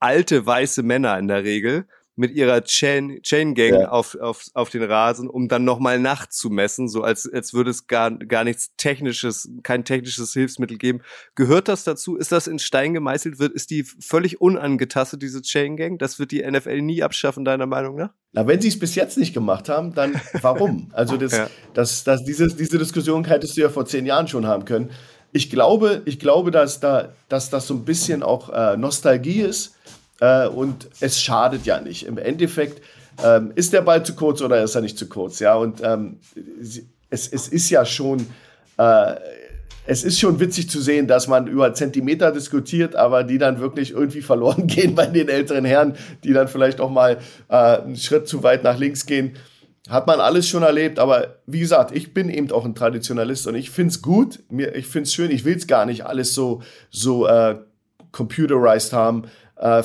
alte 0.00 0.44
weiße 0.44 0.82
Männer 0.82 1.18
in 1.18 1.28
der 1.28 1.44
Regel, 1.44 1.86
mit 2.14 2.32
ihrer 2.32 2.62
Chain, 2.64 3.20
Chain 3.22 3.54
Gang 3.54 3.72
ja. 3.72 3.88
auf, 3.88 4.14
auf, 4.16 4.44
auf 4.52 4.68
den 4.68 4.82
Rasen, 4.82 5.30
um 5.30 5.48
dann 5.48 5.64
nochmal 5.64 5.98
nachzumessen, 5.98 6.88
so 6.88 7.02
als, 7.02 7.30
als 7.32 7.54
würde 7.54 7.70
es 7.70 7.86
gar, 7.86 8.10
gar 8.10 8.44
nichts 8.44 8.72
technisches, 8.76 9.48
kein 9.62 9.84
technisches 9.84 10.32
Hilfsmittel 10.34 10.76
geben. 10.76 11.00
Gehört 11.34 11.68
das 11.68 11.84
dazu? 11.84 12.16
Ist 12.16 12.30
das 12.30 12.46
in 12.46 12.58
Stein 12.58 12.92
gemeißelt? 12.92 13.38
Wird, 13.38 13.54
ist 13.54 13.70
die 13.70 13.84
völlig 13.84 14.40
unangetastet, 14.40 15.22
diese 15.22 15.40
Chain 15.40 15.76
Gang? 15.76 15.98
Das 15.98 16.18
wird 16.18 16.32
die 16.32 16.42
NFL 16.42 16.82
nie 16.82 17.02
abschaffen, 17.02 17.44
deiner 17.44 17.66
Meinung 17.66 17.96
nach? 17.96 18.10
Na, 18.32 18.46
wenn 18.46 18.60
sie 18.60 18.68
es 18.68 18.78
bis 18.78 18.94
jetzt 18.94 19.16
nicht 19.16 19.32
gemacht 19.32 19.68
haben, 19.68 19.94
dann 19.94 20.20
warum? 20.40 20.90
Also 20.92 21.16
das, 21.16 21.32
ja. 21.32 21.48
das, 21.74 22.04
das, 22.04 22.24
diese, 22.24 22.48
diese 22.48 22.78
Diskussion 22.78 23.24
hättest 23.24 23.56
du 23.56 23.62
ja 23.62 23.70
vor 23.70 23.86
zehn 23.86 24.04
Jahren 24.04 24.28
schon 24.28 24.46
haben 24.46 24.64
können. 24.64 24.90
Ich 25.32 25.48
glaube, 25.48 26.02
ich 26.04 26.18
glaube, 26.18 26.50
dass 26.50 26.80
da, 26.80 27.12
dass 27.28 27.48
das 27.48 27.66
so 27.66 27.74
ein 27.74 27.84
bisschen 27.84 28.22
auch 28.22 28.50
äh, 28.50 28.76
Nostalgie 28.76 29.40
ist 29.40 29.74
äh, 30.22 30.46
und 30.46 30.88
es 31.00 31.20
schadet 31.20 31.66
ja 31.66 31.80
nicht. 31.80 32.06
Im 32.06 32.16
Endeffekt 32.16 32.80
ähm, 33.22 33.50
ist 33.56 33.72
der 33.72 33.82
Ball 33.82 34.04
zu 34.04 34.14
kurz 34.14 34.40
oder 34.40 34.62
ist 34.62 34.76
er 34.76 34.80
nicht 34.80 34.96
zu 34.96 35.08
kurz, 35.08 35.40
ja. 35.40 35.56
Und 35.56 35.82
ähm, 35.82 36.20
es, 37.10 37.28
es 37.28 37.48
ist 37.48 37.68
ja 37.70 37.84
schon, 37.84 38.26
äh, 38.78 39.14
es 39.84 40.04
ist 40.04 40.20
schon 40.20 40.38
witzig 40.38 40.70
zu 40.70 40.80
sehen, 40.80 41.08
dass 41.08 41.26
man 41.26 41.48
über 41.48 41.74
Zentimeter 41.74 42.30
diskutiert, 42.30 42.94
aber 42.94 43.24
die 43.24 43.38
dann 43.38 43.58
wirklich 43.58 43.90
irgendwie 43.90 44.22
verloren 44.22 44.66
gehen 44.68 44.94
bei 44.94 45.06
den 45.06 45.28
älteren 45.28 45.64
Herren, 45.64 45.96
die 46.22 46.32
dann 46.32 46.46
vielleicht 46.46 46.80
auch 46.80 46.90
mal 46.90 47.18
äh, 47.48 47.54
einen 47.54 47.96
Schritt 47.96 48.28
zu 48.28 48.44
weit 48.44 48.62
nach 48.62 48.78
links 48.78 49.06
gehen. 49.06 49.32
Hat 49.88 50.06
man 50.06 50.20
alles 50.20 50.48
schon 50.48 50.62
erlebt, 50.62 51.00
aber 51.00 51.38
wie 51.46 51.58
gesagt, 51.58 51.90
ich 51.90 52.14
bin 52.14 52.28
eben 52.28 52.52
auch 52.52 52.64
ein 52.64 52.76
Traditionalist 52.76 53.48
und 53.48 53.56
ich 53.56 53.70
finde 53.70 53.90
es 53.90 54.00
gut, 54.00 54.38
mir, 54.48 54.76
ich 54.76 54.94
es 54.94 55.12
schön, 55.12 55.32
ich 55.32 55.44
will 55.44 55.56
es 55.56 55.66
gar 55.66 55.84
nicht 55.84 56.06
alles 56.06 56.32
so, 56.32 56.62
so 56.90 57.26
äh, 57.26 57.56
computerized 58.12 58.92
haben. 58.92 59.24
Äh, 59.56 59.82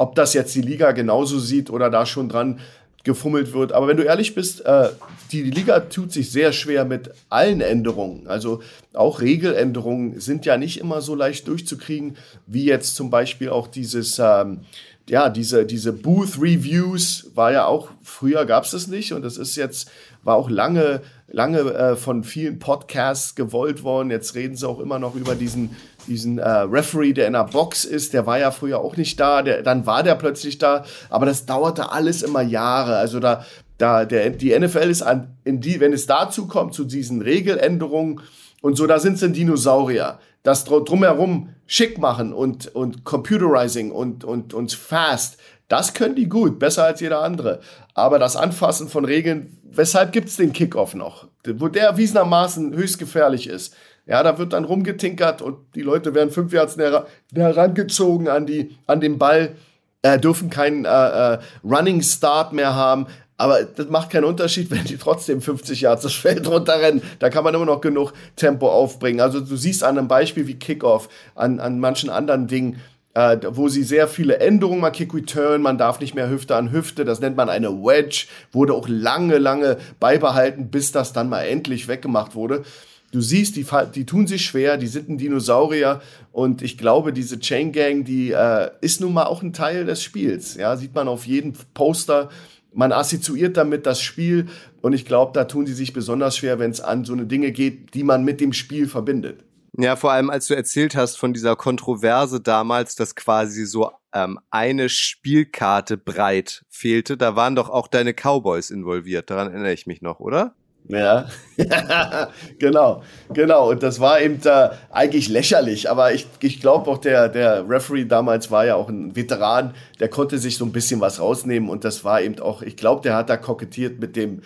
ob 0.00 0.14
das 0.14 0.32
jetzt 0.32 0.54
die 0.54 0.62
Liga 0.62 0.92
genauso 0.92 1.38
sieht 1.38 1.68
oder 1.68 1.90
da 1.90 2.06
schon 2.06 2.30
dran 2.30 2.58
gefummelt 3.04 3.52
wird. 3.52 3.72
Aber 3.72 3.86
wenn 3.86 3.98
du 3.98 4.02
ehrlich 4.02 4.34
bist, 4.34 4.64
äh, 4.64 4.88
die, 5.30 5.42
Liga 5.42 5.80
tut 5.80 6.10
sich 6.10 6.32
sehr 6.32 6.54
schwer 6.54 6.86
mit 6.86 7.10
allen 7.28 7.60
Änderungen. 7.60 8.26
Also 8.26 8.62
auch 8.94 9.20
Regeländerungen 9.20 10.18
sind 10.18 10.46
ja 10.46 10.56
nicht 10.56 10.80
immer 10.80 11.02
so 11.02 11.14
leicht 11.14 11.48
durchzukriegen, 11.48 12.16
wie 12.46 12.64
jetzt 12.64 12.96
zum 12.96 13.10
Beispiel 13.10 13.50
auch 13.50 13.68
dieses, 13.68 14.18
ähm, 14.18 14.60
ja, 15.06 15.28
diese, 15.28 15.66
diese 15.66 15.92
Booth 15.92 16.40
Reviews 16.40 17.30
war 17.34 17.52
ja 17.52 17.66
auch, 17.66 17.90
früher 18.02 18.46
gab 18.46 18.64
es 18.64 18.70
das 18.70 18.86
nicht 18.86 19.12
und 19.12 19.20
das 19.20 19.36
ist 19.36 19.54
jetzt, 19.56 19.90
war 20.22 20.36
auch 20.36 20.48
lange, 20.48 21.02
lange 21.28 21.58
äh, 21.58 21.96
von 21.96 22.24
vielen 22.24 22.58
Podcasts 22.58 23.34
gewollt 23.34 23.82
worden. 23.82 24.10
Jetzt 24.10 24.34
reden 24.34 24.56
sie 24.56 24.66
auch 24.66 24.80
immer 24.80 24.98
noch 24.98 25.14
über 25.14 25.34
diesen 25.34 25.76
diesen 26.10 26.38
äh, 26.38 26.48
Referee, 26.48 27.12
der 27.12 27.28
in 27.28 27.32
der 27.32 27.44
Box 27.44 27.84
ist, 27.84 28.12
der 28.12 28.26
war 28.26 28.38
ja 28.38 28.50
früher 28.50 28.80
auch 28.80 28.96
nicht 28.96 29.18
da, 29.18 29.42
der, 29.42 29.62
dann 29.62 29.86
war 29.86 30.02
der 30.02 30.16
plötzlich 30.16 30.58
da, 30.58 30.84
aber 31.08 31.24
das 31.24 31.46
dauerte 31.46 31.92
alles 31.92 32.22
immer 32.22 32.42
Jahre. 32.42 32.96
Also 32.96 33.20
da, 33.20 33.46
da 33.78 34.04
der, 34.04 34.30
die 34.30 34.58
NFL 34.58 34.90
ist 34.90 35.02
an, 35.02 35.36
in 35.44 35.60
die, 35.60 35.80
wenn 35.80 35.92
es 35.92 36.06
dazu 36.06 36.46
kommt, 36.46 36.74
zu 36.74 36.84
diesen 36.84 37.22
Regeländerungen 37.22 38.20
und 38.60 38.76
so, 38.76 38.86
da 38.86 38.98
sind 38.98 39.22
es 39.22 39.32
Dinosaurier. 39.32 40.18
Das 40.42 40.64
drumherum 40.64 41.50
schick 41.66 41.98
machen 41.98 42.32
und, 42.32 42.74
und 42.74 43.04
Computerizing 43.04 43.92
und, 43.92 44.24
und, 44.24 44.52
und 44.52 44.72
fast, 44.72 45.38
das 45.68 45.94
können 45.94 46.16
die 46.16 46.28
gut, 46.28 46.58
besser 46.58 46.84
als 46.84 47.00
jeder 47.00 47.22
andere. 47.22 47.60
Aber 47.94 48.18
das 48.18 48.34
Anfassen 48.34 48.88
von 48.88 49.04
Regeln, 49.04 49.56
weshalb 49.62 50.10
gibt 50.12 50.28
es 50.28 50.36
den 50.36 50.52
Kickoff 50.52 50.94
noch? 50.94 51.28
Wo 51.46 51.68
der 51.68 51.84
erwiesenermaßen 51.84 52.74
höchst 52.74 52.98
gefährlich 52.98 53.46
ist. 53.46 53.74
Ja, 54.10 54.24
da 54.24 54.38
wird 54.38 54.54
dann 54.54 54.64
rumgetinkert 54.64 55.40
und 55.40 55.58
die 55.76 55.82
Leute 55.82 56.16
werden 56.16 56.32
fünf 56.32 56.52
Yards 56.52 56.76
näher 56.76 57.06
herangezogen 57.32 58.26
an, 58.26 58.44
die, 58.44 58.76
an 58.88 59.00
den 59.00 59.18
Ball, 59.18 59.54
äh, 60.02 60.18
dürfen 60.18 60.50
keinen 60.50 60.84
äh, 60.84 60.88
äh, 61.34 61.38
Running 61.62 62.02
Start 62.02 62.52
mehr 62.52 62.74
haben. 62.74 63.06
Aber 63.36 63.62
das 63.62 63.88
macht 63.88 64.10
keinen 64.10 64.24
Unterschied, 64.24 64.68
wenn 64.72 64.82
die 64.82 64.96
trotzdem 64.96 65.40
50 65.40 65.82
Yards 65.82 66.02
das 66.02 66.14
Feld 66.14 66.48
runterrennen. 66.48 67.02
Da 67.20 67.30
kann 67.30 67.44
man 67.44 67.54
immer 67.54 67.66
noch 67.66 67.80
genug 67.80 68.12
Tempo 68.34 68.68
aufbringen. 68.68 69.20
Also 69.20 69.38
du 69.38 69.54
siehst 69.54 69.84
an 69.84 69.96
einem 69.96 70.08
Beispiel 70.08 70.48
wie 70.48 70.58
Kickoff, 70.58 71.08
an, 71.36 71.60
an 71.60 71.78
manchen 71.78 72.10
anderen 72.10 72.48
Dingen, 72.48 72.80
äh, 73.14 73.36
wo 73.50 73.68
sie 73.68 73.84
sehr 73.84 74.08
viele 74.08 74.40
Änderungen, 74.40 74.80
mal 74.80 74.90
Kick 74.90 75.14
Return, 75.14 75.62
man 75.62 75.78
darf 75.78 76.00
nicht 76.00 76.16
mehr 76.16 76.28
Hüfte 76.28 76.56
an 76.56 76.72
Hüfte, 76.72 77.04
das 77.04 77.20
nennt 77.20 77.36
man 77.36 77.48
eine 77.48 77.70
Wedge, 77.70 78.26
wurde 78.50 78.74
auch 78.74 78.88
lange, 78.88 79.38
lange 79.38 79.76
beibehalten, 80.00 80.68
bis 80.68 80.90
das 80.90 81.12
dann 81.12 81.28
mal 81.28 81.42
endlich 81.42 81.86
weggemacht 81.86 82.34
wurde. 82.34 82.64
Du 83.12 83.20
siehst, 83.20 83.56
die, 83.56 83.66
die 83.94 84.06
tun 84.06 84.28
sich 84.28 84.44
schwer, 84.44 84.76
die 84.76 84.86
sind 84.86 85.08
ein 85.08 85.18
Dinosaurier 85.18 86.00
und 86.30 86.62
ich 86.62 86.78
glaube, 86.78 87.12
diese 87.12 87.40
Chain 87.40 87.72
Gang, 87.72 88.04
die 88.04 88.30
äh, 88.30 88.70
ist 88.82 89.00
nun 89.00 89.12
mal 89.12 89.24
auch 89.24 89.42
ein 89.42 89.52
Teil 89.52 89.84
des 89.84 90.02
Spiels. 90.02 90.54
Ja, 90.54 90.76
sieht 90.76 90.94
man 90.94 91.08
auf 91.08 91.26
jedem 91.26 91.54
Poster. 91.74 92.28
Man 92.72 92.92
assoziiert 92.92 93.56
damit 93.56 93.84
das 93.84 94.00
Spiel 94.00 94.46
und 94.80 94.92
ich 94.92 95.06
glaube, 95.06 95.32
da 95.34 95.44
tun 95.44 95.66
sie 95.66 95.74
sich 95.74 95.92
besonders 95.92 96.36
schwer, 96.36 96.60
wenn 96.60 96.70
es 96.70 96.80
an 96.80 97.04
so 97.04 97.12
eine 97.12 97.26
Dinge 97.26 97.50
geht, 97.50 97.94
die 97.94 98.04
man 98.04 98.22
mit 98.22 98.40
dem 98.40 98.52
Spiel 98.52 98.86
verbindet. 98.86 99.42
Ja, 99.76 99.96
vor 99.96 100.12
allem 100.12 100.30
als 100.30 100.46
du 100.46 100.54
erzählt 100.54 100.94
hast 100.94 101.16
von 101.16 101.32
dieser 101.32 101.56
Kontroverse 101.56 102.40
damals, 102.40 102.94
dass 102.94 103.16
quasi 103.16 103.64
so 103.64 103.90
ähm, 104.12 104.38
eine 104.50 104.88
Spielkarte 104.88 105.96
breit 105.96 106.64
fehlte, 106.68 107.16
da 107.16 107.34
waren 107.34 107.56
doch 107.56 107.70
auch 107.70 107.88
deine 107.88 108.12
Cowboys 108.12 108.70
involviert. 108.70 109.30
Daran 109.30 109.48
erinnere 109.48 109.72
ich 109.72 109.86
mich 109.86 110.02
noch, 110.02 110.20
oder? 110.20 110.54
Ja, 110.90 111.28
genau, 112.58 113.02
genau. 113.32 113.70
Und 113.70 113.82
das 113.82 114.00
war 114.00 114.20
eben 114.20 114.40
äh, 114.44 114.70
eigentlich 114.90 115.28
lächerlich, 115.28 115.88
aber 115.88 116.12
ich, 116.12 116.26
ich 116.40 116.60
glaube 116.60 116.90
auch, 116.90 116.98
der, 116.98 117.28
der 117.28 117.68
Referee 117.68 118.06
damals 118.06 118.50
war 118.50 118.64
ja 118.64 118.74
auch 118.74 118.88
ein 118.88 119.14
Veteran, 119.14 119.74
der 120.00 120.08
konnte 120.08 120.38
sich 120.38 120.56
so 120.56 120.64
ein 120.64 120.72
bisschen 120.72 121.00
was 121.00 121.20
rausnehmen 121.20 121.68
und 121.68 121.84
das 121.84 122.04
war 122.04 122.22
eben 122.22 122.40
auch, 122.40 122.62
ich 122.62 122.76
glaube, 122.76 123.02
der 123.02 123.14
hat 123.14 123.30
da 123.30 123.36
kokettiert 123.36 124.00
mit 124.00 124.16
dem, 124.16 124.42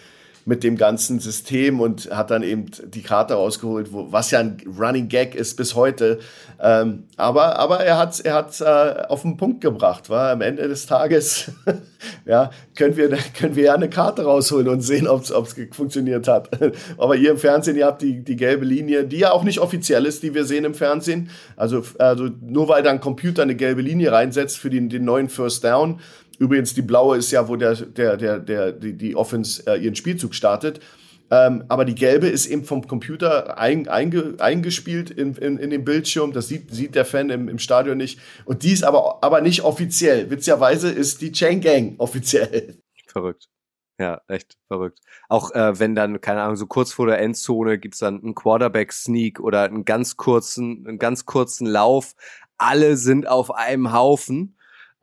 mit 0.47 0.63
dem 0.63 0.77
ganzen 0.77 1.21
System 1.21 1.81
und 1.81 2.11
hat 2.11 2.31
dann 2.31 2.43
eben 2.43 2.67
die 2.87 3.03
Karte 3.03 3.35
rausgeholt, 3.35 3.93
wo, 3.93 4.13
was 4.13 4.31
ja 4.31 4.41
ein 4.41 4.59
Running 4.79 5.09
Gag 5.09 5.35
ist 5.35 5.57
bis 5.57 5.75
heute. 5.75 6.19
Ähm, 6.61 7.05
aber, 7.17 7.59
aber 7.59 7.81
er 7.81 7.99
hat 7.99 8.21
er 8.21 8.35
hat's, 8.35 8.61
äh, 8.61 8.65
auf 9.09 9.23
den 9.23 9.37
Punkt 9.37 9.63
gebracht, 9.63 10.11
war 10.11 10.31
am 10.31 10.43
Ende 10.43 10.69
des 10.69 10.87
Tages, 10.87 11.51
ja, 12.27 12.51
können 12.77 12.97
wir, 12.97 13.09
können 13.39 13.57
wir 13.57 13.65
ja 13.65 13.75
eine 13.75 13.89
Karte 13.89 14.25
rausholen 14.25 14.69
und 14.69 14.83
sehen, 14.83 15.09
ob 15.09 15.23
es 15.23 15.33
funktioniert 15.73 16.29
hat. 16.29 16.51
aber 16.99 17.17
ihr 17.17 17.31
im 17.31 17.39
Fernsehen, 17.39 17.77
ihr 17.77 17.87
habt 17.87 18.03
die, 18.03 18.23
die 18.23 18.37
gelbe 18.37 18.67
Linie, 18.67 19.05
die 19.05 19.19
ja 19.19 19.33
auch 19.33 19.45
nicht 19.45 19.61
offiziell 19.61 20.05
ist, 20.05 20.23
die 20.23 20.35
wir 20.35 20.45
sehen 20.45 20.65
im 20.65 20.75
Fernsehen. 20.75 21.31
Also, 21.57 21.83
also 21.99 22.29
nur 22.43 22.69
weil 22.69 22.83
da 22.83 22.91
ein 22.91 23.01
Computer 23.01 23.43
eine 23.43 23.57
gelbe 23.57 23.81
Linie 23.81 24.13
reinsetzt 24.13 24.59
für 24.59 24.69
den, 24.69 24.91
den 24.91 25.05
neuen 25.05 25.31
First 25.31 25.65
Down, 25.65 26.01
Übrigens, 26.39 26.75
die 26.75 26.83
blaue 26.83 27.17
ist 27.17 27.31
ja, 27.31 27.49
wo 27.49 27.57
der, 27.57 27.75
der, 27.75 28.17
der, 28.17 28.39
der, 28.39 28.73
die, 28.73 28.97
die 28.97 29.17
Offense 29.17 29.63
äh, 29.67 29.77
ihren 29.77 29.95
Spielzug 29.95 30.35
startet. 30.35 30.81
Ähm, 31.31 31.65
aber 31.69 31.85
die 31.85 31.95
gelbe 31.95 32.29
ist 32.29 32.47
eben 32.47 32.65
vom 32.65 32.87
Computer 32.87 33.59
ein, 33.59 33.89
einge, 33.89 34.35
eingespielt 34.39 35.11
in, 35.11 35.35
in, 35.37 35.59
in 35.59 35.71
den 35.71 35.85
Bildschirm. 35.85 36.33
Das 36.33 36.49
sieht, 36.49 36.71
sieht 36.71 36.95
der 36.95 37.05
Fan 37.05 37.31
im, 37.31 37.49
im 37.49 37.59
Stadion 37.59 37.97
nicht. 37.97 38.21
Und 38.45 38.63
die 38.63 38.73
ist 38.73 38.85
aber, 38.85 39.23
aber 39.23 39.41
nicht 39.41 39.63
offiziell. 39.63 40.31
Witzigerweise 40.31 40.91
ist 40.91 41.23
die 41.23 41.33
Chain 41.33 41.61
Gang 41.61 41.95
offiziell. 41.99 42.77
Verrückt. 43.07 43.49
Ja, 43.99 44.21
echt 44.27 44.57
verrückt. 44.67 44.99
Auch 45.29 45.53
äh, 45.53 45.79
wenn 45.79 45.95
dann, 45.95 46.21
keine 46.21 46.43
Ahnung, 46.43 46.57
so 46.57 46.67
kurz 46.67 46.93
vor 46.93 47.07
der 47.07 47.21
Endzone 47.21 47.79
gibt's 47.79 48.01
dann 48.01 48.21
einen 48.23 48.35
Quarterback-Sneak 48.35 49.39
oder 49.41 49.63
einen 49.63 49.85
ganz 49.85 50.17
kurzen, 50.17 50.85
einen 50.87 50.99
ganz 50.99 51.25
kurzen 51.27 51.67
Lauf. 51.67 52.15
Alle 52.59 52.97
sind 52.97 53.29
auf 53.29 53.55
einem 53.55 53.93
Haufen 53.93 54.54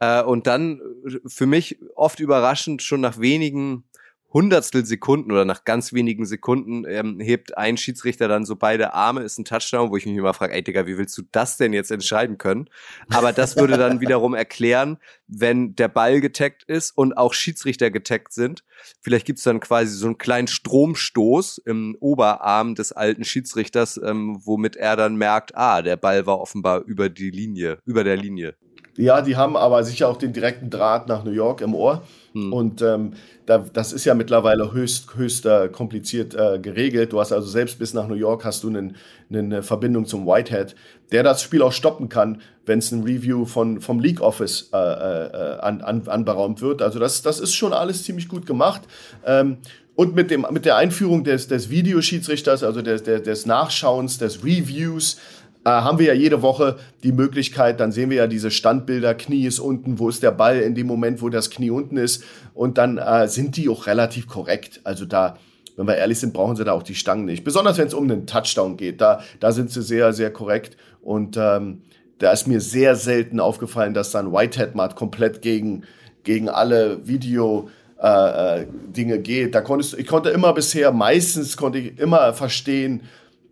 äh, 0.02 0.24
und 0.24 0.48
dann 0.48 0.82
äh, 1.06 1.20
für 1.28 1.46
mich 1.46 1.80
oft 1.96 2.20
überraschend 2.20 2.82
schon 2.82 3.00
nach 3.00 3.20
wenigen 3.20 3.86
Hundertstel 4.34 4.86
Sekunden 4.86 5.30
oder 5.32 5.44
nach 5.44 5.66
ganz 5.66 5.92
wenigen 5.92 6.26
Sekunden 6.26 6.86
ähm, 6.88 7.20
hebt 7.20 7.58
ein 7.58 7.76
Schiedsrichter 7.76 8.30
dann 8.30 8.46
so 8.46 8.56
beide 8.56 8.94
Arme, 8.94 9.24
ist 9.24 9.38
ein 9.38 9.44
Touchdown, 9.44 9.92
wo 9.92 9.98
ich 9.98 10.06
mich 10.06 10.16
immer 10.16 10.34
frage, 10.34 10.54
ey 10.54 10.64
Digga, 10.64 10.88
wie 10.88 10.98
willst 10.98 11.18
du 11.18 11.24
das 11.34 11.58
denn 11.58 11.74
jetzt 11.74 11.92
entscheiden 11.92 12.38
können? 12.38 12.70
Aber 13.10 13.34
das 13.34 13.58
würde 13.58 13.78
dann 13.78 14.00
wiederum 14.00 14.34
erklären, 14.34 14.98
wenn 15.28 15.76
der 15.76 15.90
Ball 15.90 16.22
getaggt 16.22 16.64
ist 16.64 16.92
und 16.92 17.18
auch 17.18 17.34
Schiedsrichter 17.34 17.92
getaggt 17.92 18.32
sind. 18.32 18.64
Vielleicht 19.02 19.26
gibt's 19.26 19.44
dann 19.44 19.60
quasi 19.60 19.94
so 19.94 20.06
einen 20.06 20.18
kleinen 20.18 20.48
Stromstoß 20.48 21.58
im 21.66 21.98
Oberarm 22.00 22.74
des 22.76 22.94
alten 22.94 23.26
Schiedsrichters, 23.26 24.00
ähm, 24.02 24.40
womit 24.46 24.78
er 24.78 24.96
dann 24.96 25.18
merkt, 25.18 25.56
ah, 25.56 25.82
der 25.82 25.98
Ball 25.98 26.26
war 26.26 26.40
offenbar 26.40 26.84
über 26.86 27.10
die 27.10 27.32
Linie, 27.32 27.80
über 27.86 28.06
der 28.06 28.16
Linie. 28.16 28.56
Ja, 28.98 29.22
die 29.22 29.38
haben 29.38 29.56
aber 29.56 29.84
sicher 29.84 30.10
auch 30.10 30.18
den 30.18 30.34
direkten 30.34 30.70
Draht 30.70 31.08
nach 31.08 31.24
New 31.24 31.32
York 31.32 31.62
im 31.62 31.74
Ohr. 31.74 32.04
Hm. 32.34 32.52
Und 32.52 32.82
ähm, 32.82 33.14
da, 33.46 33.60
das 33.60 33.94
ist 33.94 34.06
ja 34.06 34.14
mittlerweile 34.14 34.74
höchst, 34.74 35.16
höchst 35.16 35.46
äh, 35.46 35.70
kompliziert 35.70 36.36
äh, 36.36 36.60
geregelt. 36.60 37.14
Du 37.14 37.20
hast 37.20 37.32
also 37.32 37.48
selbst 37.48 37.80
bis 37.80 37.94
nach 37.94 38.08
New 38.08 38.16
York 38.16 38.44
hast 38.44 38.64
du 38.64 38.68
einen, 38.68 38.96
eine 39.32 39.64
Verbindung 39.64 40.06
zum 40.06 40.26
Whitehead, 40.26 40.76
der 41.12 41.24
das 41.24 41.42
Spiel 41.42 41.62
auch 41.62 41.74
stoppen 41.74 42.10
kann, 42.10 42.42
wenn 42.66 42.80
es 42.80 42.92
ein 42.92 43.04
Review 43.04 43.46
von, 43.46 43.82
vom 43.82 44.00
League 44.00 44.22
Office 44.22 44.70
äh, 44.74 44.78
äh, 44.78 45.60
an, 45.60 45.82
an, 45.82 46.08
anberaumt 46.08 46.62
wird. 46.62 46.82
Also 46.82 47.00
das, 47.00 47.22
das 47.22 47.40
ist 47.40 47.54
schon 47.54 47.74
alles 47.74 48.04
ziemlich 48.04 48.28
gut 48.28 48.46
gemacht. 48.46 48.82
Ähm, 49.26 49.58
und 49.96 50.16
mit, 50.16 50.32
dem, 50.32 50.48
mit 50.52 50.66
der 50.66 50.78
Einführung 50.78 51.24
des, 51.24 51.48
des 51.48 51.70
Videoschiedsrichters, 51.70 52.64
also 52.64 52.82
des, 52.82 53.04
des 53.04 53.46
Nachschauens, 53.46 54.18
des 54.18 54.44
Reviews, 54.44 55.18
äh, 55.63 55.69
haben 55.69 56.00
wir 56.00 56.08
ja 56.08 56.13
jede 56.13 56.41
Woche 56.41 56.78
die 57.04 57.12
Möglichkeit, 57.12 57.80
dann 57.80 57.91
sehen 57.91 58.10
wir 58.10 58.17
ja 58.17 58.28
diese 58.28 58.50
Standbilder, 58.50 59.13
Knie 59.13 59.45
ist 59.45 59.60
unten, 59.60 60.00
wo 60.00 60.10
ist 60.10 60.24
der 60.24 60.32
Ball 60.32 60.60
in 60.60 60.74
dem 60.74 60.88
Moment, 60.88 61.21
wo 61.21 61.30
das 61.30 61.50
Knie 61.50 61.69
unten 61.69 61.97
ist. 61.97 62.24
Und 62.54 62.78
dann 62.78 62.97
äh, 62.97 63.28
sind 63.28 63.58
die 63.58 63.69
auch 63.69 63.86
relativ 63.86 64.28
korrekt. 64.28 64.82
Also 64.84 65.06
da, 65.06 65.38
wenn 65.78 65.88
wir 65.88 65.97
ehrlich 65.97 66.19
sind, 66.19 66.34
brauchen 66.34 66.56
sie 66.56 66.63
da 66.63 66.71
auch 66.71 66.84
die 66.84 66.95
Stangen 66.95 67.26
nicht. 67.26 67.43
Besonders 67.43 67.78
wenn 67.78 67.88
es 67.88 67.93
um 67.93 68.06
einen 68.06 68.26
Touchdown 68.26 68.76
geht. 68.76 69.02
Da, 69.02 69.21
da 69.39 69.52
sind 69.52 69.69
sie 69.69 69.84
sehr, 69.84 70.13
sehr 70.13 70.32
korrekt. 70.32 70.78
Und 71.02 71.38
ähm, 71.38 71.84
da 72.17 72.32
ist 72.32 72.47
mir 72.47 72.60
sehr 72.60 72.95
selten 72.95 73.39
aufgefallen, 73.39 73.93
dass 73.93 74.12
dann 74.12 74.32
Whitehead 74.32 74.76
mal 74.76 74.89
komplett 74.89 75.41
gegen, 75.41 75.84
gegen 76.24 76.50
alle 76.50 77.08
Video 77.08 77.69
äh, 78.02 78.62
äh, 78.62 78.67
Dinge 78.95 79.19
geht. 79.19 79.54
Da 79.54 79.62
konntest 79.62 79.93
ich 79.97 80.08
konnte 80.08 80.32
immer 80.32 80.54
bisher, 80.54 80.91
meistens 80.91 81.56
konnte 81.56 81.78
ich 81.78 82.00
immer 82.00 82.34
verstehen, 82.34 83.02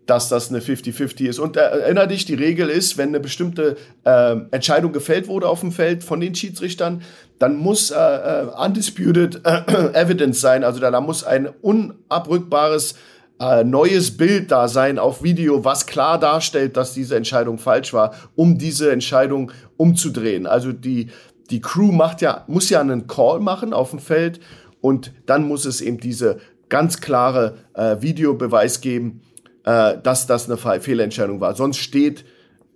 dass 0.06 0.28
das 0.28 0.50
eine 0.50 0.60
50-50 0.60 1.26
ist. 1.26 1.38
Und 1.38 1.56
äh, 1.56 1.60
erinnere 1.60 2.08
dich, 2.08 2.24
die 2.24 2.34
Regel 2.34 2.68
ist, 2.68 2.98
wenn 2.98 3.10
eine 3.10 3.20
bestimmte 3.20 3.76
äh, 4.04 4.36
Entscheidung 4.50 4.92
gefällt 4.92 5.28
wurde 5.28 5.48
auf 5.48 5.60
dem 5.60 5.72
Feld 5.72 6.02
von 6.02 6.20
den 6.20 6.34
Schiedsrichtern, 6.34 7.02
dann 7.38 7.56
muss 7.56 7.90
äh, 7.90 7.96
äh 7.96 8.46
undisputed 8.46 9.42
äh, 9.44 9.92
evidence 9.94 10.40
sein. 10.40 10.64
Also 10.64 10.80
da, 10.80 10.90
da 10.90 11.00
muss 11.00 11.22
ein 11.22 11.48
unabrückbares 11.62 12.96
äh, 13.40 13.62
neues 13.62 14.16
Bild 14.16 14.50
da 14.50 14.68
sein 14.68 14.98
auf 14.98 15.22
Video, 15.22 15.64
was 15.64 15.86
klar 15.86 16.18
darstellt, 16.18 16.76
dass 16.76 16.92
diese 16.92 17.16
Entscheidung 17.16 17.58
falsch 17.58 17.92
war, 17.92 18.14
um 18.34 18.58
diese 18.58 18.90
Entscheidung 18.90 19.52
umzudrehen. 19.76 20.46
Also 20.46 20.72
die, 20.72 21.10
die 21.50 21.60
Crew 21.60 21.92
macht 21.92 22.20
ja, 22.20 22.44
muss 22.48 22.68
ja 22.68 22.80
einen 22.80 23.06
Call 23.06 23.40
machen 23.40 23.72
auf 23.72 23.90
dem 23.90 24.00
Feld 24.00 24.40
und 24.80 25.12
dann 25.26 25.46
muss 25.46 25.66
es 25.66 25.80
eben 25.80 25.98
diese 25.98 26.38
ganz 26.68 27.00
klare 27.00 27.56
Videobeweis 27.74 28.80
geben, 28.80 29.22
äh, 29.70 29.98
dass 30.02 30.26
das 30.26 30.50
eine 30.50 30.80
Fehlentscheidung 30.80 31.40
war. 31.40 31.54
Sonst 31.54 31.78
steht 31.78 32.24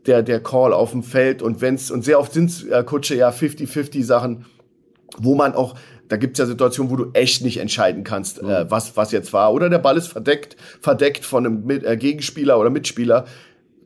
der, 0.07 0.23
der 0.23 0.41
Call 0.41 0.73
auf 0.73 0.93
dem 0.93 1.03
Feld 1.03 1.43
und 1.43 1.61
wenn's, 1.61 1.91
und 1.91 2.05
sehr 2.05 2.21
oft 2.21 2.33
sind 2.33 2.71
äh, 2.71 2.85
Kutsche 2.85 3.17
ja 3.17 3.31
50-50 3.31 4.05
Sachen, 4.05 4.45
wo 5.17 5.35
man 5.35 5.55
auch, 5.55 5.75
da 6.09 6.17
gibt's 6.17 6.39
ja 6.39 6.47
Situationen, 6.47 6.93
wo 6.93 6.97
du 6.97 7.11
echt 7.13 7.43
nicht 7.43 7.57
entscheiden 7.57 8.05
kannst, 8.05 8.43
mhm. 8.43 8.51
äh, 8.51 8.71
was, 8.71 8.97
was 8.97 9.11
jetzt 9.11 9.33
war. 9.33 9.53
Oder 9.53 9.71
der 9.71 9.79
Ball 9.79 9.97
ist 9.97 10.07
verdeckt, 10.07 10.57
verdeckt 10.81 11.25
von 11.25 11.47
einem 11.47 11.65
Mit, 11.65 11.85
äh, 11.85 11.97
Gegenspieler 11.97 12.61
oder 12.61 12.71
Mitspieler 12.71 13.25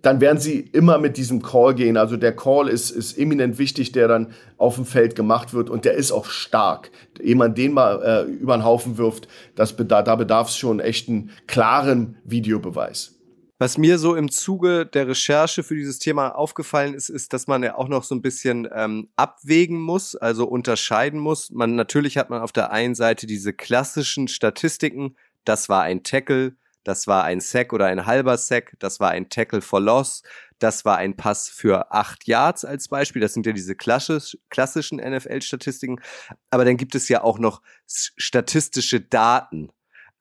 dann 0.02 0.20
werden 0.20 0.38
sie 0.38 0.61
immer 0.61 0.98
mit 0.98 1.16
diesem 1.16 1.42
Call 1.42 1.74
gehen. 1.74 1.96
Also 1.96 2.16
der 2.16 2.34
Call 2.34 2.68
ist, 2.68 2.90
ist 2.90 3.18
eminent 3.18 3.58
wichtig, 3.58 3.92
der 3.92 4.08
dann 4.08 4.32
auf 4.56 4.76
dem 4.76 4.84
Feld 4.84 5.14
gemacht 5.16 5.52
wird 5.52 5.70
und 5.70 5.84
der 5.84 5.94
ist 5.94 6.12
auch 6.12 6.26
stark. 6.26 6.90
Jemand 7.20 7.58
den 7.58 7.72
mal 7.72 8.02
äh, 8.02 8.30
über 8.30 8.56
den 8.56 8.64
Haufen 8.64 8.98
wirft, 8.98 9.28
das 9.54 9.74
bedarf, 9.74 10.04
da 10.04 10.16
bedarf 10.16 10.48
es 10.48 10.56
schon 10.56 10.80
echt 10.80 11.08
einen 11.08 11.30
klaren 11.46 12.18
Videobeweis. 12.24 13.18
Was 13.61 13.76
mir 13.76 13.98
so 13.98 14.14
im 14.14 14.30
Zuge 14.30 14.87
der 14.87 15.08
Recherche 15.08 15.64
für 15.64 15.74
dieses 15.74 15.98
Thema 15.98 16.28
aufgefallen 16.28 16.94
ist, 16.94 17.08
ist, 17.08 17.32
dass 17.32 17.48
man 17.48 17.64
ja 17.64 17.74
auch 17.74 17.88
noch 17.88 18.04
so 18.04 18.14
ein 18.14 18.22
bisschen 18.22 18.68
ähm, 18.72 19.08
abwägen 19.16 19.80
muss, 19.80 20.14
also 20.14 20.46
unterscheiden 20.46 21.18
muss. 21.18 21.50
Man 21.50 21.74
natürlich 21.74 22.16
hat 22.18 22.30
man 22.30 22.40
auf 22.40 22.52
der 22.52 22.70
einen 22.70 22.94
Seite 22.94 23.26
diese 23.26 23.52
klassischen 23.52 24.28
Statistiken, 24.28 25.16
das 25.44 25.68
war 25.68 25.82
ein 25.82 26.04
Tackle, 26.04 26.54
das 26.88 27.07
war 27.07 27.24
ein 27.24 27.40
Sack 27.40 27.74
oder 27.74 27.85
ein 27.85 28.07
halber 28.07 28.38
Sack, 28.38 28.74
das 28.79 28.98
war 28.98 29.11
ein 29.11 29.29
Tackle 29.29 29.61
for 29.61 29.79
Loss, 29.79 30.22
das 30.59 30.87
war 30.87 30.96
ein 30.96 31.16
Pass 31.16 31.51
für 31.51 31.92
acht 31.92 32.27
Yards 32.27 32.64
als 32.64 32.88
Beispiel. 32.88 33.20
Das 33.20 33.35
sind 33.35 33.44
ja 33.44 33.53
diese 33.53 33.74
klassisch, 33.74 34.38
klassischen 34.48 34.96
NFL-Statistiken. 34.96 36.01
Aber 36.48 36.64
dann 36.64 36.79
gibt 36.79 36.94
es 36.94 37.11
ja 37.11 37.22
auch 37.22 37.38
noch 37.38 37.61
statistische 37.87 39.03
Daten. 39.03 39.70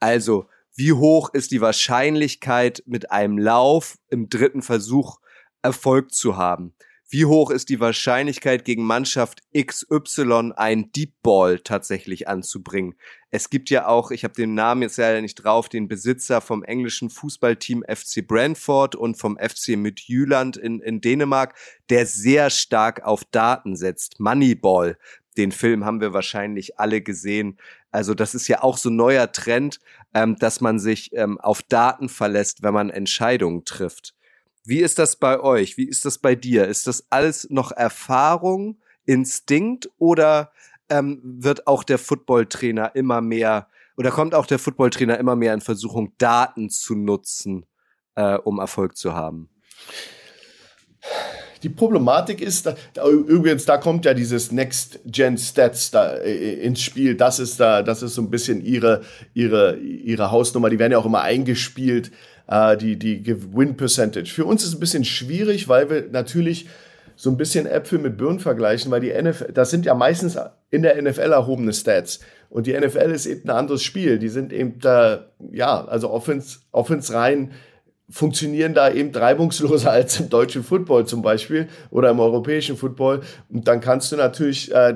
Also, 0.01 0.49
wie 0.75 0.91
hoch 0.91 1.33
ist 1.33 1.51
die 1.51 1.61
Wahrscheinlichkeit, 1.61 2.83
mit 2.85 3.11
einem 3.11 3.37
Lauf 3.37 3.97
im 4.09 4.27
dritten 4.27 4.61
Versuch 4.61 5.19
Erfolg 5.61 6.13
zu 6.13 6.35
haben? 6.35 6.73
Wie 7.09 7.25
hoch 7.25 7.51
ist 7.51 7.69
die 7.69 7.79
Wahrscheinlichkeit, 7.79 8.65
gegen 8.65 8.83
Mannschaft 8.83 9.41
XY 9.57 10.51
ein 10.57 10.91
Deep 10.91 11.13
Ball 11.23 11.59
tatsächlich 11.59 12.27
anzubringen? 12.27 12.95
Es 13.31 13.49
gibt 13.49 13.69
ja 13.69 13.87
auch, 13.87 14.11
ich 14.11 14.25
habe 14.25 14.33
den 14.33 14.55
Namen 14.55 14.81
jetzt 14.81 14.97
leider 14.97 15.21
nicht 15.21 15.35
drauf, 15.35 15.69
den 15.69 15.87
Besitzer 15.87 16.41
vom 16.41 16.63
englischen 16.63 17.09
Fußballteam 17.09 17.83
FC 17.87 18.27
Brentford 18.27 18.95
und 18.95 19.17
vom 19.17 19.37
FC 19.37 19.77
Midtjylland 19.77 20.57
in, 20.57 20.81
in 20.81 20.99
Dänemark, 20.99 21.55
der 21.89 22.05
sehr 22.05 22.49
stark 22.49 23.03
auf 23.03 23.23
Daten 23.25 23.77
setzt. 23.77 24.19
Moneyball. 24.19 24.97
Den 25.37 25.51
Film 25.51 25.85
haben 25.85 26.01
wir 26.01 26.13
wahrscheinlich 26.13 26.79
alle 26.79 27.01
gesehen. 27.01 27.57
Also 27.91 28.15
das 28.15 28.35
ist 28.35 28.47
ja 28.47 28.63
auch 28.63 28.77
so 28.77 28.89
neuer 28.89 29.31
Trend, 29.31 29.79
ähm, 30.13 30.35
dass 30.37 30.59
man 30.61 30.79
sich 30.79 31.13
ähm, 31.13 31.39
auf 31.39 31.61
Daten 31.61 32.09
verlässt, 32.09 32.63
wenn 32.63 32.73
man 32.73 32.89
Entscheidungen 32.89 33.63
trifft. 33.63 34.16
Wie 34.67 34.81
ist 34.81 34.99
das 34.99 35.15
bei 35.15 35.39
euch? 35.39 35.77
Wie 35.77 35.87
ist 35.87 36.03
das 36.03 36.17
bei 36.17 36.35
dir? 36.35 36.67
Ist 36.67 36.87
das 36.87 37.07
alles 37.09 37.49
noch 37.49 37.71
Erfahrung, 37.71 38.77
Instinkt 39.05 39.89
oder 39.97 40.51
ähm, 40.89 41.21
wird 41.23 41.67
auch 41.67 41.85
der 41.85 41.97
Footballtrainer 41.97 42.93
immer 42.93 43.21
mehr 43.21 43.69
oder 43.95 44.11
kommt 44.11 44.35
auch 44.35 44.45
der 44.45 44.59
Footballtrainer 44.59 45.17
immer 45.17 45.37
mehr 45.37 45.53
in 45.53 45.61
Versuchung, 45.61 46.11
Daten 46.17 46.69
zu 46.69 46.95
nutzen, 46.95 47.65
äh, 48.15 48.35
um 48.35 48.59
Erfolg 48.59 48.97
zu 48.97 49.13
haben? 49.13 49.49
Die 51.63 51.69
Problematik 51.69 52.41
ist, 52.41 52.65
da, 52.65 52.75
übrigens, 53.07 53.63
da 53.63 53.77
kommt 53.77 54.03
ja 54.03 54.13
dieses 54.13 54.51
Next 54.51 54.99
Gen 55.05 55.37
Stats 55.37 55.91
da 55.91 56.13
äh, 56.17 56.55
ins 56.55 56.81
Spiel. 56.81 57.15
Das 57.15 57.39
ist 57.39 57.59
da, 57.59 57.81
das 57.81 58.03
ist 58.03 58.15
so 58.15 58.21
ein 58.21 58.29
bisschen 58.29 58.61
ihre, 58.61 59.01
ihre, 59.33 59.77
ihre 59.77 60.29
Hausnummer. 60.29 60.69
Die 60.69 60.77
werden 60.77 60.91
ja 60.91 60.97
auch 60.97 61.05
immer 61.05 61.21
eingespielt 61.21 62.11
äh, 62.47 62.77
die, 62.77 62.97
die 62.97 63.53
Win 63.53 63.77
Percentage. 63.77 64.31
Für 64.31 64.45
uns 64.45 64.63
ist 64.63 64.69
es 64.69 64.75
ein 64.75 64.79
bisschen 64.79 65.05
schwierig, 65.05 65.67
weil 65.67 65.89
wir 65.89 66.07
natürlich 66.11 66.67
so 67.15 67.31
ein 67.31 67.37
bisschen 67.37 67.65
Äpfel 67.65 67.99
mit 67.99 68.17
Birnen 68.17 68.39
vergleichen, 68.39 68.91
weil 68.91 69.01
die 69.01 69.11
NFL, 69.11 69.51
das 69.51 69.71
sind 69.71 69.85
ja 69.85 69.95
meistens 69.95 70.37
in 70.69 70.83
der 70.83 71.01
NFL 71.01 71.31
erhobene 71.31 71.73
Stats. 71.73 72.19
Und 72.49 72.67
die 72.67 72.77
NFL 72.77 73.11
ist 73.11 73.25
eben 73.25 73.49
ein 73.49 73.55
anderes 73.55 73.83
Spiel. 73.83 74.19
Die 74.19 74.29
sind 74.29 74.53
eben 74.53 74.79
da, 74.79 75.25
ja, 75.51 75.83
also 75.85 76.11
Offense, 76.11 76.59
Offense 76.71 77.13
rein 77.13 77.51
funktionieren 78.09 78.73
da 78.73 78.91
eben 78.91 79.13
reibungsloser 79.13 79.91
als 79.91 80.19
im 80.19 80.29
deutschen 80.29 80.63
Football 80.63 81.05
zum 81.05 81.21
Beispiel 81.21 81.67
oder 81.89 82.09
im 82.09 82.19
europäischen 82.19 82.77
Football. 82.77 83.21
Und 83.49 83.67
dann 83.67 83.81
kannst 83.81 84.11
du 84.11 84.15
natürlich, 84.15 84.73
äh, 84.73 84.95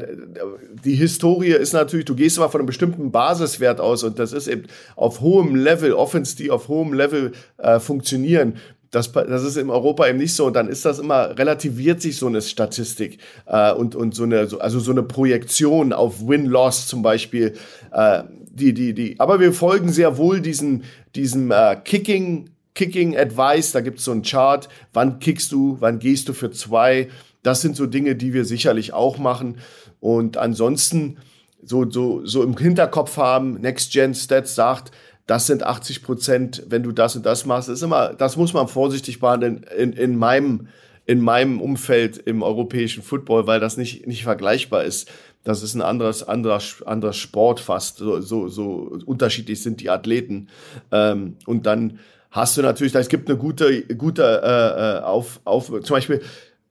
die 0.83 0.95
Historie 0.95 1.51
ist 1.51 1.73
natürlich, 1.73 2.05
du 2.05 2.15
gehst 2.15 2.37
immer 2.37 2.49
von 2.49 2.61
einem 2.61 2.67
bestimmten 2.67 3.11
Basiswert 3.11 3.79
aus 3.79 4.03
und 4.03 4.19
das 4.19 4.33
ist 4.33 4.47
eben 4.47 4.63
auf 4.95 5.21
hohem 5.21 5.55
Level, 5.55 5.93
Offense, 5.93 6.35
die 6.35 6.51
auf 6.51 6.67
hohem 6.67 6.93
Level 6.93 7.33
äh, 7.57 7.79
funktionieren. 7.79 8.55
Das, 8.91 9.09
das 9.13 9.43
ist 9.43 9.55
in 9.55 9.69
Europa 9.69 10.05
eben 10.07 10.17
nicht 10.17 10.33
so. 10.33 10.45
Und 10.45 10.53
dann 10.53 10.67
ist 10.67 10.83
das 10.83 10.99
immer, 10.99 11.37
relativiert 11.37 12.01
sich 12.01 12.17
so 12.17 12.27
eine 12.27 12.41
Statistik 12.41 13.19
äh, 13.45 13.71
und, 13.71 13.95
und 13.95 14.13
so 14.13 14.23
eine, 14.23 14.49
also 14.59 14.79
so 14.79 14.91
eine 14.91 15.03
Projektion 15.03 15.93
auf 15.93 16.27
Win-Loss 16.27 16.87
zum 16.87 17.01
Beispiel. 17.01 17.53
Äh, 17.93 18.23
die, 18.53 18.73
die, 18.73 18.93
die. 18.93 19.17
Aber 19.17 19.39
wir 19.39 19.53
folgen 19.53 19.89
sehr 19.89 20.17
wohl 20.17 20.41
diesem, 20.41 20.83
diesem 21.15 21.51
äh, 21.51 21.77
Kicking 21.77 22.50
Kicking 22.73 23.17
Advice, 23.17 23.71
da 23.71 23.81
gibt 23.81 23.99
es 23.99 24.05
so 24.05 24.11
einen 24.11 24.23
Chart, 24.23 24.69
wann 24.93 25.19
kickst 25.19 25.51
du, 25.51 25.77
wann 25.79 25.99
gehst 25.99 26.29
du 26.29 26.33
für 26.33 26.51
zwei. 26.51 27.09
Das 27.43 27.61
sind 27.61 27.75
so 27.75 27.85
Dinge, 27.85 28.15
die 28.15 28.33
wir 28.33 28.45
sicherlich 28.45 28.93
auch 28.93 29.17
machen. 29.17 29.57
Und 29.99 30.37
ansonsten 30.37 31.17
so, 31.63 31.89
so, 31.89 32.25
so 32.25 32.43
im 32.43 32.57
Hinterkopf 32.57 33.17
haben, 33.17 33.55
Next 33.61 33.91
Gen 33.91 34.13
Stats 34.13 34.55
sagt, 34.55 34.91
das 35.27 35.47
sind 35.47 35.63
80 35.63 36.03
Prozent, 36.03 36.63
wenn 36.67 36.83
du 36.83 36.91
das 36.91 37.15
und 37.15 37.25
das 37.25 37.45
machst. 37.45 37.69
Das 37.69 37.77
ist 37.77 37.83
immer, 37.83 38.13
das 38.13 38.37
muss 38.37 38.53
man 38.53 38.67
vorsichtig 38.67 39.19
behandeln 39.19 39.65
in, 39.77 39.93
in 39.93 40.17
meinem, 40.17 40.67
in 41.05 41.21
meinem 41.21 41.61
Umfeld 41.61 42.17
im 42.17 42.43
europäischen 42.43 43.03
Football, 43.03 43.47
weil 43.47 43.59
das 43.59 43.77
nicht, 43.77 44.07
nicht 44.07 44.23
vergleichbar 44.23 44.83
ist. 44.83 45.09
Das 45.43 45.63
ist 45.63 45.73
ein 45.73 45.81
anderes, 45.81 46.23
anderer, 46.23 46.61
anderer 46.85 47.13
Sport 47.13 47.59
fast. 47.59 47.97
So, 47.97 48.21
so, 48.21 48.47
so 48.47 48.99
unterschiedlich 49.05 49.61
sind 49.61 49.81
die 49.81 49.89
Athleten. 49.89 50.49
Ähm, 50.91 51.37
und 51.45 51.65
dann 51.65 51.99
hast 52.31 52.57
du 52.57 52.61
natürlich, 52.61 52.95
es 52.95 53.09
gibt 53.09 53.29
eine 53.29 53.37
gute, 53.37 53.83
gute 53.95 54.23
äh, 54.23 54.97
äh, 54.97 55.03
auf, 55.03 55.41
auf, 55.43 55.67
zum 55.67 55.95
Beispiel 55.95 56.21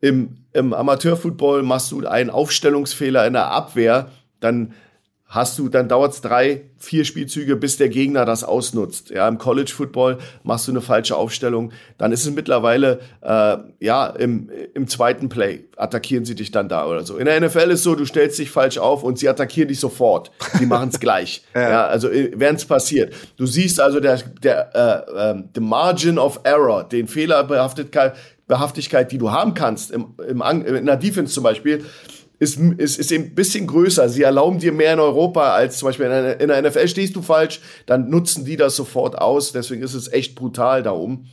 im, 0.01 0.39
im 0.53 0.73
Amateurfootball 0.73 1.63
machst 1.63 1.93
du 1.93 2.07
einen 2.07 2.31
Aufstellungsfehler 2.31 3.27
in 3.27 3.35
der 3.35 3.51
Abwehr, 3.51 4.11
dann 4.41 4.73
hast 5.31 5.61
du, 5.61 5.69
dann 5.69 5.89
dauert 5.89 6.13
es 6.13 6.21
drei, 6.21 6.63
vier 6.77 7.05
Spielzüge, 7.05 7.55
bis 7.55 7.77
der 7.77 7.89
Gegner 7.89 8.25
das 8.25 8.43
ausnutzt. 8.43 9.11
Ja, 9.11 9.29
im 9.29 9.39
College 9.39 9.71
Football 9.75 10.19
machst 10.43 10.67
du 10.67 10.73
eine 10.73 10.81
falsche 10.81 11.17
Aufstellung, 11.17 11.73
dann 11.99 12.11
ist 12.11 12.27
es 12.27 12.35
mittlerweile 12.35 12.99
äh, 13.23 13.57
ja 13.79 14.09
im, 14.09 14.51
im 14.75 14.89
zweiten 14.89 15.29
Play 15.29 15.65
attackieren 15.77 16.25
sie 16.25 16.35
dich 16.35 16.51
dann 16.51 16.69
da 16.69 16.87
oder 16.87 17.05
so. 17.05 17.17
In 17.17 17.27
der 17.27 17.41
NFL 17.41 17.71
ist 17.71 17.85
so, 17.85 17.95
du 17.95 18.05
stellst 18.05 18.41
dich 18.41 18.51
falsch 18.51 18.79
auf 18.79 19.05
und 19.05 19.19
sie 19.19 19.29
attackieren 19.29 19.69
dich 19.69 19.79
sofort. 19.79 20.33
Sie 20.59 20.67
machen 20.67 20.89
es 20.89 20.99
gleich. 21.01 21.45
ja. 21.55 21.71
ja. 21.71 21.87
also 21.87 22.09
äh, 22.09 22.33
während 22.35 22.59
es 22.59 22.65
passiert. 22.65 23.15
Du 23.37 23.47
siehst 23.47 23.81
also 23.81 24.01
der 24.01 24.19
der 24.43 24.75
äh, 24.75 25.31
äh, 25.31 25.43
the 25.55 25.61
margin 25.61 26.19
of 26.19 26.41
error, 26.43 26.83
den 26.83 27.07
Fehlerbehaftigkeit, 27.07 28.17
Behaftigkeit, 28.49 29.13
die 29.13 29.19
du 29.19 29.31
haben 29.31 29.55
kannst 29.55 29.93
im, 29.93 30.15
im 30.29 30.43
in 30.43 30.87
der 30.87 30.97
Defense 30.97 31.33
zum 31.33 31.45
Beispiel 31.45 31.85
ist, 32.41 32.59
ist, 32.59 32.99
ist 32.99 33.13
eben 33.13 33.25
ein 33.25 33.35
bisschen 33.35 33.67
größer. 33.67 34.09
Sie 34.09 34.23
erlauben 34.23 34.59
dir 34.59 34.73
mehr 34.73 34.95
in 34.95 34.99
Europa 34.99 35.53
als 35.53 35.79
zum 35.79 35.87
Beispiel 35.87 36.07
in 36.07 36.11
der, 36.11 36.41
in 36.41 36.49
der 36.49 36.63
NFL 36.63 36.89
stehst 36.89 37.15
du 37.15 37.23
falsch, 37.23 37.61
dann 37.87 38.09
nutzen 38.09 38.47
die 38.47 38.57
das 38.57 38.75
sofort 38.75 39.17
aus. 39.19 39.53
Deswegen 39.53 39.83
ist 39.83 39.95
es 39.95 40.11
echt 40.11 40.35
brutal 40.35 40.83
da 40.83 40.93
oben. 40.93 41.29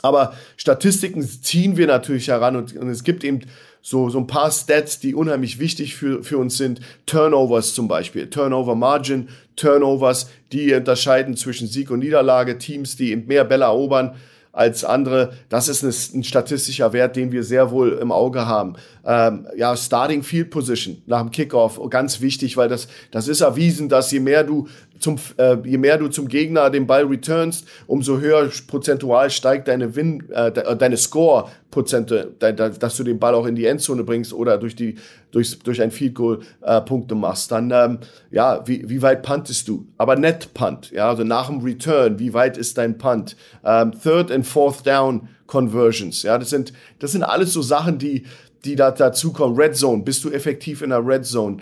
Aber 0.00 0.34
Statistiken 0.56 1.22
ziehen 1.22 1.76
wir 1.76 1.88
natürlich 1.88 2.28
heran 2.28 2.56
und, 2.56 2.76
und 2.76 2.88
es 2.88 3.02
gibt 3.02 3.24
eben 3.24 3.40
so, 3.82 4.10
so 4.10 4.18
ein 4.18 4.28
paar 4.28 4.52
Stats, 4.52 5.00
die 5.00 5.14
unheimlich 5.14 5.58
wichtig 5.58 5.96
für, 5.96 6.22
für 6.22 6.38
uns 6.38 6.56
sind. 6.56 6.80
Turnovers 7.04 7.74
zum 7.74 7.88
Beispiel, 7.88 8.30
Turnover 8.30 8.76
Margin, 8.76 9.28
Turnovers, 9.56 10.30
die 10.52 10.72
unterscheiden 10.72 11.36
zwischen 11.36 11.66
Sieg 11.66 11.90
und 11.90 11.98
Niederlage, 11.98 12.58
Teams, 12.58 12.94
die 12.94 13.10
eben 13.10 13.26
mehr 13.26 13.44
Bälle 13.44 13.64
erobern 13.64 14.14
als 14.52 14.84
andere. 14.84 15.32
Das 15.48 15.68
ist 15.68 15.82
ein, 16.14 16.24
statistischer 16.24 16.92
Wert, 16.92 17.16
den 17.16 17.32
wir 17.32 17.42
sehr 17.42 17.70
wohl 17.70 17.92
im 17.92 18.12
Auge 18.12 18.46
haben. 18.46 18.74
Ähm, 19.04 19.46
ja, 19.56 19.76
Starting 19.76 20.22
Field 20.22 20.50
Position 20.50 21.02
nach 21.06 21.22
dem 21.22 21.30
Kickoff, 21.30 21.80
ganz 21.90 22.20
wichtig, 22.20 22.56
weil 22.56 22.68
das, 22.68 22.86
das 23.10 23.28
ist 23.28 23.40
erwiesen, 23.40 23.88
dass 23.88 24.12
je 24.12 24.20
mehr 24.20 24.44
du 24.44 24.68
zum, 25.02 25.16
äh, 25.36 25.56
je 25.64 25.78
mehr 25.78 25.98
du 25.98 26.08
zum 26.08 26.28
Gegner 26.28 26.70
den 26.70 26.86
Ball 26.86 27.04
returnst, 27.04 27.66
umso 27.86 28.18
höher 28.18 28.48
prozentual 28.66 29.30
steigt 29.30 29.68
deine 29.68 29.94
Win, 29.94 30.30
äh, 30.30 30.48
äh 30.48 30.76
deine 30.76 30.96
Score 30.96 31.48
Prozente, 31.70 32.34
dass 32.38 32.96
du 32.96 33.02
den 33.02 33.18
Ball 33.18 33.34
auch 33.34 33.46
in 33.46 33.54
die 33.54 33.64
Endzone 33.66 34.04
bringst 34.04 34.32
oder 34.32 34.58
durch 34.58 34.76
die 34.76 34.96
durch, 35.30 35.58
durch 35.60 35.80
ein 35.80 35.90
Field 35.90 36.14
Goal 36.14 36.40
äh, 36.60 36.80
Punkte 36.82 37.14
machst. 37.14 37.50
Dann 37.50 37.70
ähm, 37.70 37.98
ja, 38.30 38.62
wie, 38.66 38.88
wie 38.88 39.00
weit 39.00 39.22
puntest 39.22 39.66
du? 39.68 39.86
Aber 39.96 40.16
Net 40.16 40.52
Punt, 40.52 40.90
ja, 40.90 41.08
also 41.08 41.24
nach 41.24 41.48
dem 41.48 41.60
Return, 41.60 42.18
wie 42.18 42.34
weit 42.34 42.58
ist 42.58 42.76
dein 42.76 42.98
Punt? 42.98 43.36
Ähm, 43.64 43.92
Third 44.02 44.30
and 44.30 44.46
Fourth 44.46 44.86
Down 44.86 45.28
Conversions, 45.46 46.22
ja, 46.22 46.38
das 46.38 46.50
sind 46.50 46.72
das 46.98 47.12
sind 47.12 47.22
alles 47.22 47.52
so 47.52 47.62
Sachen, 47.62 47.98
die 47.98 48.24
die 48.64 48.76
da 48.76 48.90
dazukommen. 48.90 49.56
Red 49.58 49.76
Zone, 49.76 50.02
bist 50.02 50.22
du 50.24 50.30
effektiv 50.30 50.82
in 50.82 50.90
der 50.90 51.04
Red 51.04 51.24
Zone? 51.24 51.56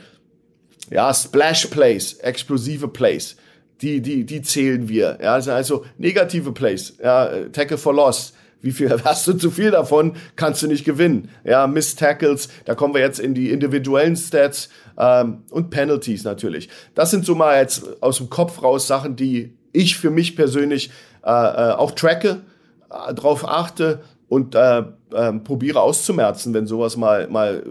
Ja, 0.91 1.15
Splash 1.15 1.67
Plays, 1.67 2.15
explosive 2.15 2.89
Plays, 2.89 3.37
die, 3.81 4.01
die, 4.01 4.25
die 4.25 4.43
zählen 4.43 4.89
wir. 4.89 5.19
Ja, 5.23 5.35
also 5.35 5.85
negative 5.99 6.53
Plays, 6.53 6.95
ja, 7.03 7.31
Tackle 7.53 7.79
for 7.79 7.95
Loss. 7.95 8.35
Wie 8.63 8.73
viel 8.73 8.91
hast 9.05 9.27
du 9.27 9.35
zu 9.35 9.51
viel 9.51 9.71
davon, 9.71 10.17
kannst 10.37 10.63
du 10.63 10.67
nicht 10.67 10.85
gewinnen. 10.85 11.31
Ja, 11.45 11.67
Miss 11.67 11.97
Tackles, 11.97 12.49
da 12.65 12.75
kommen 12.75 12.95
wir 12.95 13.01
jetzt 13.01 13.19
in 13.19 13.35
die 13.35 13.51
individuellen 13.51 14.17
Stats 14.17 14.69
ähm, 14.99 15.45
und 15.51 15.71
Penalties 15.71 16.25
natürlich. 16.25 16.69
Das 16.95 17.11
sind 17.11 17.25
so 17.25 17.35
mal 17.35 17.59
jetzt 17.59 18.03
aus 18.03 18.19
dem 18.19 18.29
Kopf 18.29 18.63
raus 18.63 18.87
Sachen, 18.87 19.17
die 19.17 19.55
ich 19.73 19.97
für 19.97 20.11
mich 20.11 20.37
persönlich 20.37 20.91
äh, 21.25 21.31
äh, 21.31 21.73
auch 21.73 21.93
tracke, 21.93 22.43
äh, 22.91 23.15
drauf 23.15 23.49
achte 23.49 24.01
und 24.29 24.55
äh, 24.55 24.83
äh, 25.13 25.33
probiere 25.45 25.81
auszumerzen, 25.81 26.53
wenn 26.55 26.67
sowas 26.67 26.97
mal 26.97 27.29
mal 27.29 27.65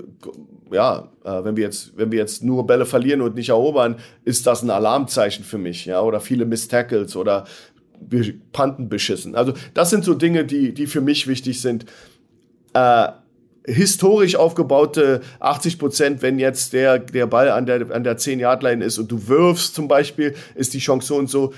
ja, 0.71 1.10
äh, 1.23 1.43
wenn 1.43 1.55
wir 1.55 1.63
jetzt, 1.63 1.97
wenn 1.97 2.12
wir 2.12 2.19
jetzt 2.19 2.43
nur 2.43 2.65
Bälle 2.65 2.86
verlieren 2.86 3.21
und 3.21 3.36
nicht 3.36 3.49
erobern, 3.49 3.97
ist 4.25 4.47
das 4.47 4.63
ein 4.63 4.69
Alarmzeichen 4.69 5.43
für 5.43 5.58
mich, 5.58 5.86
ja, 5.86 6.01
oder 6.01 6.19
viele 6.19 6.45
Miss 6.45 6.67
Tackles 6.67 7.15
oder 7.15 7.45
Panten 8.51 8.89
beschissen. 8.89 9.36
Also 9.36 9.53
das 9.73 9.89
sind 9.89 10.05
so 10.05 10.13
Dinge, 10.13 10.45
die, 10.45 10.73
die 10.73 10.88
für 10.88 11.01
mich 11.01 11.27
wichtig 11.27 11.62
sind. 11.62 11.86
Äh, 12.73 13.10
historisch 13.65 14.36
aufgebaute 14.36 15.21
80 15.39 15.79
Prozent, 15.79 16.21
wenn 16.21 16.39
jetzt 16.39 16.73
der, 16.73 16.99
der 16.99 17.27
Ball 17.27 17.49
an 17.49 17.65
der, 17.65 17.91
an 17.91 18.03
der 18.03 18.17
10-Yard-Line 18.17 18.84
ist 18.84 18.97
und 18.97 19.12
du 19.12 19.27
wirfst 19.27 19.75
zum 19.75 19.88
Beispiel, 19.88 20.34
ist 20.55 20.73
die 20.73 20.79
Chance 20.79 21.08
so 21.08 21.15
und 21.17 21.29
so, 21.29 21.53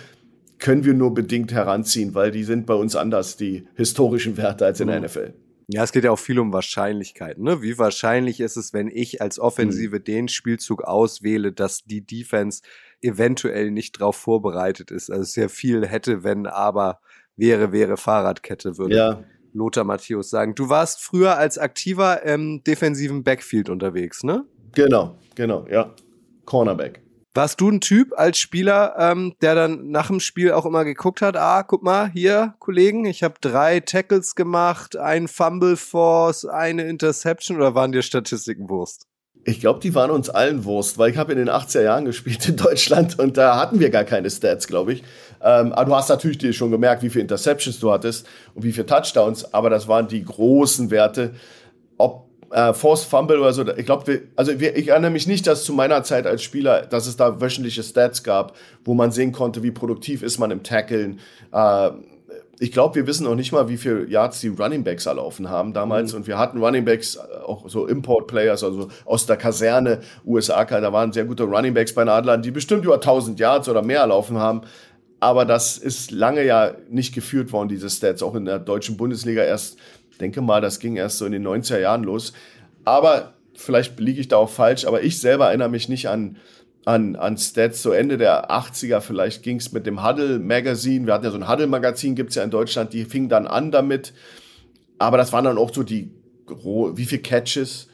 können 0.60 0.84
wir 0.84 0.94
nur 0.94 1.14
bedingt 1.14 1.52
heranziehen, 1.52 2.14
weil 2.14 2.32
die 2.32 2.44
sind 2.44 2.66
bei 2.66 2.76
uns 2.76 2.96
anders, 2.96 3.38
die 3.38 3.66
historischen 3.76 4.38
Werte 4.38 4.66
als 4.66 4.80
in 4.80 4.88
der 4.88 5.00
mhm. 5.00 5.06
NFL. 5.06 5.34
Ja, 5.74 5.84
es 5.84 5.92
geht 5.92 6.04
ja 6.04 6.12
auch 6.12 6.20
viel 6.20 6.40
um 6.40 6.52
Wahrscheinlichkeiten. 6.52 7.44
Ne? 7.44 7.62
Wie 7.62 7.78
wahrscheinlich 7.78 8.42
ist 8.42 8.58
es, 8.58 8.74
wenn 8.74 8.90
ich 8.90 9.22
als 9.22 9.40
Offensive 9.40 10.00
mhm. 10.00 10.04
den 10.04 10.28
Spielzug 10.28 10.84
auswähle, 10.84 11.54
dass 11.54 11.84
die 11.86 12.06
Defense 12.06 12.62
eventuell 13.02 13.72
nicht 13.72 14.00
darauf 14.00 14.18
vorbereitet 14.18 14.92
ist? 14.92 15.10
Also 15.10 15.24
sehr 15.24 15.50
viel 15.50 15.88
hätte, 15.88 16.24
wenn, 16.24 16.46
aber 16.46 17.00
wäre, 17.38 17.72
wäre 17.72 17.96
Fahrradkette 17.96 18.78
würde. 18.78 18.96
Ja. 18.96 19.24
Lothar 19.54 19.84
Matthäus 19.84 20.30
sagen. 20.30 20.56
Du 20.56 20.70
warst 20.70 21.02
früher 21.02 21.38
als 21.38 21.58
aktiver 21.58 22.24
im 22.24 22.64
defensiven 22.64 23.24
Backfield 23.24 23.70
unterwegs, 23.70 24.24
ne? 24.24 24.46
Genau, 24.74 25.18
genau, 25.36 25.68
ja. 25.70 25.94
Cornerback. 26.46 27.02
Warst 27.34 27.62
du 27.62 27.70
ein 27.70 27.80
Typ 27.80 28.12
als 28.18 28.40
Spieler, 28.40 28.96
ähm, 28.98 29.36
der 29.42 29.56
dann 29.56 29.90
nach 29.90 30.08
dem 30.08 30.20
Spiel 30.20 30.52
auch 30.52 30.66
immer 30.66 30.84
geguckt 30.84 31.22
hat, 31.22 31.38
ah, 31.38 31.64
guck 31.64 31.82
mal, 31.82 32.12
hier, 32.12 32.56
Kollegen, 32.60 33.06
ich 33.06 33.24
habe 33.24 33.36
drei 33.40 33.80
Tackles 33.80 34.36
gemacht, 34.36 34.98
ein 34.98 35.30
Fumble 35.30 35.78
Force, 35.78 36.44
eine 36.44 36.84
Interception 36.84 37.56
oder 37.56 37.74
waren 37.74 37.94
dir 37.94 38.02
Statistiken 38.02 38.70
Wurst? 38.70 39.08
Ich 39.46 39.62
glaube, 39.62 39.80
die 39.80 39.96
waren 39.96 40.12
uns 40.12 40.30
allen 40.30 40.66
Wurst, 40.66 40.98
weil 40.98 41.10
ich 41.10 41.18
habe 41.18 41.32
in 41.32 41.38
den 41.38 41.50
80er 41.50 41.82
Jahren 41.82 42.04
gespielt 42.04 42.50
in 42.50 42.58
Deutschland 42.58 43.18
und 43.18 43.38
da 43.38 43.58
hatten 43.58 43.80
wir 43.80 43.90
gar 43.92 44.04
keine 44.04 44.30
Stats, 44.30 44.68
glaube 44.68 44.92
ich. 44.92 45.04
Ähm, 45.42 45.72
aber 45.72 45.86
du 45.86 45.96
hast 45.96 46.10
natürlich 46.10 46.38
dir 46.38 46.52
schon 46.52 46.70
gemerkt, 46.70 47.02
wie 47.02 47.10
viele 47.10 47.24
Interceptions 47.24 47.80
du 47.80 47.92
hattest 47.92 48.28
und 48.56 48.64
wie 48.64 48.74
viele 48.74 48.86
Touchdowns, 48.86 49.54
aber 49.54 49.70
das 49.70 49.88
waren 49.88 50.10
die 50.10 50.24
großen 50.24 50.92
Werte. 50.92 51.34
Ob 51.98 52.31
äh, 52.52 52.74
Force 52.74 53.04
Fumble 53.04 53.40
oder 53.40 53.54
so. 53.54 53.68
Ich 53.76 53.86
glaube, 53.86 54.22
also 54.36 54.52
ich 54.52 54.88
erinnere 54.88 55.12
mich 55.12 55.28
nicht, 55.28 55.48
dass 55.48 55.64
zu 55.64 55.74
meiner 55.74 56.04
Zeit 56.04 56.28
als 56.28 56.44
Spieler, 56.44 56.86
dass 56.86 57.08
es 57.08 57.18
da 57.18 57.42
wöchentliche 57.42 57.84
Stats 57.84 58.24
gab, 58.24 58.56
wo 58.84 58.94
man 58.94 59.12
sehen 59.12 59.32
konnte, 59.32 59.64
wie 59.64 59.72
produktiv 59.72 60.24
ist 60.24 60.38
man 60.38 60.52
im 60.52 60.64
Tackeln. 60.64 61.20
Äh, 61.52 61.92
ich 62.60 62.72
glaube, 62.72 62.94
wir 62.94 63.08
wissen 63.08 63.24
noch 63.24 63.34
nicht 63.34 63.52
mal, 63.52 63.70
wie 63.70 63.78
viele 63.78 64.08
Yards 64.08 64.40
die 64.40 64.50
Running 64.50 64.84
Backs 64.84 65.08
erlaufen 65.08 65.50
haben 65.50 65.74
damals. 65.74 66.12
Mhm. 66.12 66.20
Und 66.20 66.28
wir 66.28 66.38
hatten 66.38 66.64
Running 66.64 66.86
Backs, 66.86 67.16
äh, 67.16 67.20
auch 67.44 67.68
so 67.68 67.88
Import-Players, 67.88 68.64
also 68.64 68.90
aus 69.06 69.26
der 69.26 69.38
Kaserne, 69.38 70.02
USA, 70.26 70.64
da 70.64 70.94
waren 70.94 71.12
sehr 71.12 71.26
gute 71.26 71.44
Running 71.44 71.74
Backs 71.74 71.94
bei 71.94 72.04
den 72.04 72.10
Adlern, 72.10 72.44
die 72.44 72.52
bestimmt 72.52 72.86
über 72.86 72.96
1000 72.96 73.40
Yards 73.40 73.68
oder 73.68 73.82
mehr 73.82 74.02
erlaufen 74.02 74.38
haben. 74.38 74.62
Aber 75.20 75.46
das 75.46 75.78
ist 75.78 76.12
lange 76.12 76.46
ja 76.46 76.74
nicht 76.90 77.16
geführt 77.16 77.52
worden, 77.52 77.70
diese 77.70 77.90
Stats, 77.90 78.22
auch 78.22 78.36
in 78.36 78.46
der 78.46 78.60
deutschen 78.60 78.96
Bundesliga 78.98 79.44
erst 79.44 79.78
denke 80.22 80.42
mal, 80.42 80.62
das 80.62 80.80
ging 80.80 80.96
erst 80.96 81.18
so 81.18 81.26
in 81.26 81.32
den 81.32 81.46
90er 81.46 81.80
Jahren 81.80 82.04
los. 82.04 82.34
Aber 82.86 83.34
vielleicht 83.56 84.00
liege 84.00 84.22
ich 84.22 84.28
da 84.28 84.38
auch 84.38 84.50
falsch, 84.50 84.86
aber 84.86 85.04
ich 85.04 85.20
selber 85.20 85.48
erinnere 85.48 85.70
mich 85.70 85.90
nicht 85.90 86.08
an, 86.08 86.38
an, 86.86 87.16
an 87.16 87.38
Stats. 87.38 87.82
So 87.82 87.92
Ende 87.92 88.18
der 88.18 88.50
80er 88.52 89.02
vielleicht 89.02 89.44
ging 89.44 89.58
es 89.58 89.72
mit 89.72 89.86
dem 89.86 90.06
Huddle 90.06 90.40
Magazine. 90.40 91.06
Wir 91.06 91.14
hatten 91.14 91.26
ja 91.26 91.32
so 91.32 91.38
ein 91.38 91.50
Huddle 91.50 91.68
Magazin, 91.68 92.16
gibt 92.16 92.30
es 92.30 92.36
ja 92.36 92.44
in 92.44 92.52
Deutschland, 92.52 92.94
die 92.94 93.06
fing 93.06 93.30
dann 93.30 93.48
an 93.48 93.72
damit. 93.72 94.14
Aber 95.00 95.18
das 95.18 95.34
waren 95.34 95.46
dann 95.46 95.58
auch 95.58 95.74
so 95.74 95.84
die, 95.84 96.12
wie 96.48 97.06
viele 97.06 97.22
Catches 97.22 97.88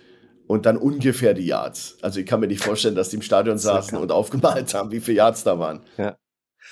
und 0.47 0.65
dann 0.65 0.77
ungefähr 0.77 1.33
die 1.33 1.45
Yards. 1.45 1.97
Also 2.01 2.19
ich 2.19 2.25
kann 2.25 2.39
mir 2.39 2.47
nicht 2.47 2.63
vorstellen, 2.63 2.95
dass 2.95 3.09
die 3.09 3.17
im 3.17 3.21
Stadion 3.21 3.57
saßen 3.57 3.97
und 3.97 4.11
aufgemalt 4.11 4.73
haben, 4.73 4.91
wie 4.91 4.99
viele 4.99 5.17
Yards 5.17 5.43
da 5.43 5.59
waren. 5.59 5.81
Ja. 5.97 6.17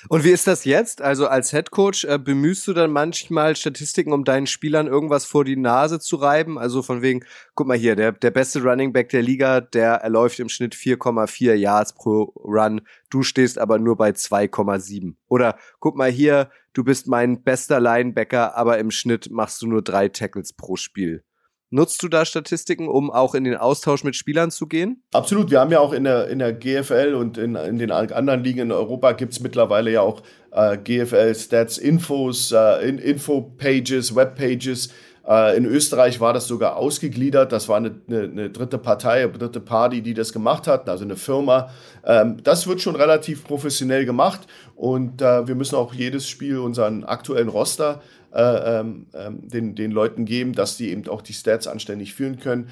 Und 0.08 0.24
wie 0.24 0.30
ist 0.30 0.46
das 0.46 0.64
jetzt? 0.64 1.02
Also 1.02 1.26
als 1.26 1.50
Head 1.50 1.70
Coach 1.70 2.04
äh, 2.04 2.18
bemühst 2.18 2.66
du 2.66 2.72
dann 2.72 2.90
manchmal 2.90 3.56
Statistiken, 3.56 4.12
um 4.12 4.24
deinen 4.24 4.46
Spielern 4.46 4.86
irgendwas 4.86 5.24
vor 5.24 5.44
die 5.44 5.56
Nase 5.56 5.98
zu 6.00 6.16
reiben? 6.16 6.58
Also 6.58 6.82
von 6.82 7.02
wegen, 7.02 7.24
guck 7.54 7.66
mal 7.66 7.76
hier, 7.76 7.96
der, 7.96 8.12
der 8.12 8.30
beste 8.30 8.62
Running 8.62 8.92
Back 8.92 9.08
der 9.08 9.22
Liga, 9.22 9.60
der 9.60 9.94
erläuft 9.94 10.38
im 10.40 10.48
Schnitt 10.48 10.74
4,4 10.74 11.54
Yards 11.54 11.94
pro 11.94 12.32
Run. 12.36 12.82
Du 13.10 13.22
stehst 13.22 13.58
aber 13.58 13.78
nur 13.78 13.96
bei 13.96 14.10
2,7. 14.10 15.14
Oder 15.28 15.58
guck 15.80 15.96
mal 15.96 16.10
hier, 16.10 16.50
du 16.72 16.84
bist 16.84 17.08
mein 17.08 17.42
bester 17.42 17.80
Linebacker, 17.80 18.56
aber 18.56 18.78
im 18.78 18.90
Schnitt 18.90 19.30
machst 19.30 19.62
du 19.62 19.66
nur 19.66 19.82
drei 19.82 20.08
Tackles 20.08 20.52
pro 20.52 20.76
Spiel. 20.76 21.24
Nutzt 21.70 22.00
du 22.02 22.08
da 22.08 22.24
Statistiken, 22.24 22.88
um 22.88 23.10
auch 23.10 23.34
in 23.34 23.42
den 23.42 23.56
Austausch 23.56 24.04
mit 24.04 24.14
Spielern 24.14 24.52
zu 24.52 24.66
gehen? 24.68 25.02
Absolut. 25.12 25.50
Wir 25.50 25.60
haben 25.60 25.72
ja 25.72 25.80
auch 25.80 25.92
in 25.92 26.04
der, 26.04 26.28
in 26.28 26.38
der 26.38 26.52
GFL 26.52 27.14
und 27.14 27.38
in, 27.38 27.56
in 27.56 27.78
den 27.78 27.90
anderen 27.90 28.44
Ligen 28.44 28.60
in 28.60 28.72
Europa 28.72 29.12
gibt 29.12 29.32
es 29.32 29.40
mittlerweile 29.40 29.90
ja 29.90 30.00
auch 30.00 30.22
äh, 30.52 30.78
GFL-Stats, 30.78 31.78
Infos, 31.78 32.52
äh, 32.52 32.88
Info-Pages, 32.88 34.14
Web-Pages. 34.14 34.90
Äh, 35.26 35.56
in 35.56 35.64
Österreich 35.64 36.20
war 36.20 36.32
das 36.32 36.46
sogar 36.46 36.76
ausgegliedert. 36.76 37.50
Das 37.50 37.68
war 37.68 37.78
eine, 37.78 38.00
eine, 38.06 38.22
eine, 38.22 38.50
dritte 38.50 38.78
Partei, 38.78 39.24
eine 39.24 39.32
dritte 39.32 39.60
Party, 39.60 40.02
die 40.02 40.14
das 40.14 40.32
gemacht 40.32 40.68
hat, 40.68 40.88
also 40.88 41.04
eine 41.04 41.16
Firma. 41.16 41.70
Ähm, 42.04 42.36
das 42.44 42.68
wird 42.68 42.80
schon 42.80 42.94
relativ 42.94 43.44
professionell 43.44 44.04
gemacht 44.06 44.46
und 44.76 45.20
äh, 45.20 45.48
wir 45.48 45.56
müssen 45.56 45.74
auch 45.74 45.92
jedes 45.94 46.28
Spiel 46.28 46.58
unseren 46.58 47.02
aktuellen 47.02 47.48
Roster 47.48 48.02
äh, 48.36 48.80
ähm, 48.80 49.06
ähm, 49.14 49.48
den, 49.48 49.74
den 49.74 49.90
Leuten 49.90 50.26
geben, 50.26 50.52
dass 50.52 50.76
die 50.76 50.90
eben 50.90 51.08
auch 51.08 51.22
die 51.22 51.32
Stats 51.32 51.66
anständig 51.66 52.12
führen 52.12 52.38
können. 52.38 52.68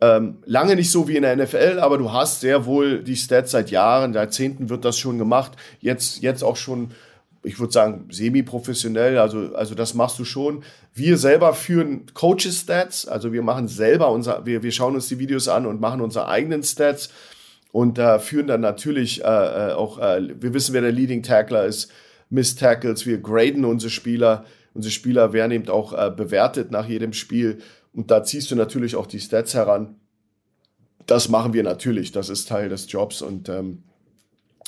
Ähm, 0.00 0.38
lange 0.44 0.76
nicht 0.76 0.92
so 0.92 1.08
wie 1.08 1.16
in 1.16 1.22
der 1.22 1.34
NFL, 1.34 1.80
aber 1.80 1.98
du 1.98 2.12
hast 2.12 2.40
sehr 2.40 2.66
wohl 2.66 3.02
die 3.02 3.16
Stats 3.16 3.50
seit 3.50 3.72
Jahren, 3.72 4.14
Jahrzehnten 4.14 4.68
wird 4.68 4.84
das 4.84 4.96
schon 4.96 5.18
gemacht. 5.18 5.52
Jetzt, 5.80 6.22
jetzt 6.22 6.44
auch 6.44 6.54
schon, 6.54 6.92
ich 7.42 7.58
würde 7.58 7.72
sagen, 7.72 8.06
semi-professionell, 8.12 9.18
also, 9.18 9.56
also 9.56 9.74
das 9.74 9.94
machst 9.94 10.20
du 10.20 10.24
schon. 10.24 10.62
Wir 10.94 11.18
selber 11.18 11.52
führen 11.52 12.06
Coaches-Stats, 12.14 13.08
also 13.08 13.32
wir 13.32 13.42
machen 13.42 13.66
selber 13.66 14.12
unser, 14.12 14.46
wir, 14.46 14.62
wir 14.62 14.70
schauen 14.70 14.94
uns 14.94 15.08
die 15.08 15.18
Videos 15.18 15.48
an 15.48 15.66
und 15.66 15.80
machen 15.80 16.00
unsere 16.00 16.28
eigenen 16.28 16.62
Stats 16.62 17.10
und 17.72 17.98
äh, 17.98 18.20
führen 18.20 18.46
dann 18.46 18.60
natürlich 18.60 19.24
äh, 19.24 19.26
äh 19.26 19.72
auch, 19.72 19.98
äh, 19.98 20.40
wir 20.40 20.54
wissen, 20.54 20.74
wer 20.74 20.82
der 20.82 20.92
Leading 20.92 21.24
Tackler 21.24 21.64
ist, 21.64 21.90
Miss 22.30 22.54
Tackles, 22.54 23.04
wir 23.04 23.18
graden 23.18 23.64
unsere 23.64 23.90
Spieler, 23.90 24.44
Unsere 24.78 24.92
Spieler 24.92 25.32
werden 25.32 25.50
eben 25.50 25.68
auch 25.70 25.92
äh, 25.92 26.08
bewertet 26.08 26.70
nach 26.70 26.88
jedem 26.88 27.12
Spiel. 27.12 27.58
Und 27.92 28.12
da 28.12 28.22
ziehst 28.22 28.48
du 28.52 28.54
natürlich 28.54 28.94
auch 28.94 29.08
die 29.08 29.18
Stats 29.18 29.54
heran. 29.54 29.96
Das 31.06 31.28
machen 31.28 31.52
wir 31.52 31.64
natürlich. 31.64 32.12
Das 32.12 32.28
ist 32.28 32.48
Teil 32.48 32.68
des 32.68 32.88
Jobs. 32.92 33.20
Und 33.20 33.48
ähm, 33.48 33.82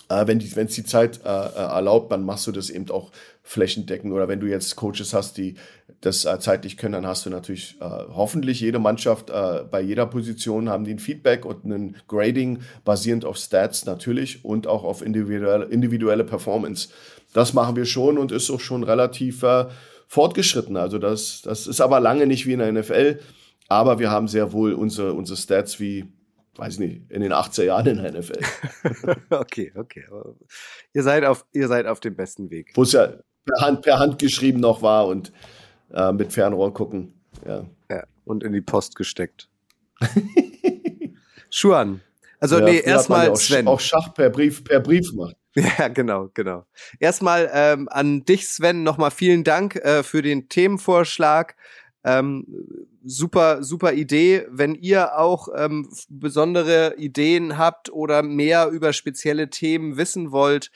äh, 0.08 0.26
wenn 0.26 0.40
es 0.66 0.74
die 0.74 0.82
Zeit 0.82 1.20
äh, 1.24 1.28
äh, 1.28 1.52
erlaubt, 1.52 2.10
dann 2.10 2.24
machst 2.24 2.44
du 2.48 2.50
das 2.50 2.70
eben 2.70 2.90
auch 2.90 3.12
flächendeckend. 3.44 4.12
Oder 4.12 4.26
wenn 4.26 4.40
du 4.40 4.48
jetzt 4.48 4.74
Coaches 4.74 5.14
hast, 5.14 5.38
die 5.38 5.54
das 6.00 6.24
äh, 6.24 6.40
zeitlich 6.40 6.76
können, 6.76 6.94
dann 6.94 7.06
hast 7.06 7.24
du 7.24 7.30
natürlich 7.30 7.76
äh, 7.80 7.84
hoffentlich 7.84 8.60
jede 8.60 8.80
Mannschaft 8.80 9.30
äh, 9.30 9.62
bei 9.70 9.80
jeder 9.80 10.06
Position 10.06 10.68
haben 10.68 10.82
die 10.82 10.94
ein 10.94 10.98
Feedback 10.98 11.44
und 11.44 11.64
ein 11.66 11.96
Grading 12.08 12.62
basierend 12.84 13.24
auf 13.24 13.36
Stats 13.36 13.84
natürlich 13.84 14.44
und 14.44 14.66
auch 14.66 14.82
auf 14.82 15.02
individuelle, 15.02 15.66
individuelle 15.66 16.24
Performance. 16.24 16.88
Das 17.32 17.54
machen 17.54 17.76
wir 17.76 17.84
schon 17.84 18.18
und 18.18 18.32
ist 18.32 18.50
auch 18.50 18.58
schon 18.58 18.82
relativ 18.82 19.44
fortgeschritten. 20.10 20.76
Also 20.76 20.98
das, 20.98 21.40
das 21.42 21.68
ist 21.68 21.80
aber 21.80 22.00
lange 22.00 22.26
nicht 22.26 22.44
wie 22.44 22.52
in 22.52 22.58
der 22.58 22.72
NFL, 22.72 23.20
aber 23.68 24.00
wir 24.00 24.10
haben 24.10 24.26
sehr 24.26 24.52
wohl 24.52 24.72
unsere, 24.72 25.14
unsere 25.14 25.36
Stats 25.36 25.78
wie, 25.78 26.12
weiß 26.56 26.74
ich 26.74 26.78
nicht, 26.80 27.10
in 27.12 27.22
den 27.22 27.32
80er 27.32 27.62
Jahren 27.62 27.86
in 27.86 28.02
der 28.02 28.12
NFL. 28.12 28.40
okay, 29.30 29.72
okay. 29.76 30.04
Ihr 30.92 31.04
seid 31.04 31.24
auf, 31.24 31.46
ihr 31.52 31.68
seid 31.68 31.86
auf 31.86 32.00
dem 32.00 32.16
besten 32.16 32.50
Weg. 32.50 32.72
Wo 32.74 32.82
es 32.82 32.90
ja 32.90 33.12
per 33.44 33.60
Hand, 33.60 33.82
per 33.82 34.00
Hand 34.00 34.18
geschrieben 34.18 34.58
noch 34.58 34.82
war 34.82 35.06
und 35.06 35.32
äh, 35.94 36.10
mit 36.10 36.32
Fernrohr 36.32 36.74
gucken. 36.74 37.14
Ja. 37.46 37.64
ja. 37.88 38.02
Und 38.24 38.42
in 38.42 38.52
die 38.52 38.62
Post 38.62 38.96
gesteckt. 38.96 39.48
Schuan. 41.50 42.00
Also 42.40 42.58
ja, 42.58 42.64
nee, 42.64 42.80
erstmal 42.80 43.36
Sven. 43.36 43.68
Auch 43.68 43.78
Schach 43.78 44.12
per 44.12 44.30
Brief, 44.30 44.64
per 44.64 44.80
Brief 44.80 45.12
macht. 45.12 45.36
Ja, 45.78 45.88
genau, 45.88 46.30
genau. 46.34 46.64
Erstmal 46.98 47.50
ähm, 47.52 47.88
an 47.90 48.24
dich, 48.24 48.48
Sven, 48.48 48.82
nochmal 48.82 49.10
vielen 49.10 49.44
Dank 49.44 49.76
äh, 49.76 50.02
für 50.02 50.22
den 50.22 50.48
Themenvorschlag. 50.48 51.56
Ähm, 52.02 52.46
super, 53.04 53.62
super 53.62 53.92
Idee. 53.92 54.46
Wenn 54.48 54.74
ihr 54.74 55.18
auch 55.18 55.48
ähm, 55.54 55.90
besondere 56.08 56.94
Ideen 56.96 57.58
habt 57.58 57.90
oder 57.90 58.22
mehr 58.22 58.68
über 58.68 58.92
spezielle 58.92 59.50
Themen 59.50 59.96
wissen 59.96 60.32
wollt, 60.32 60.70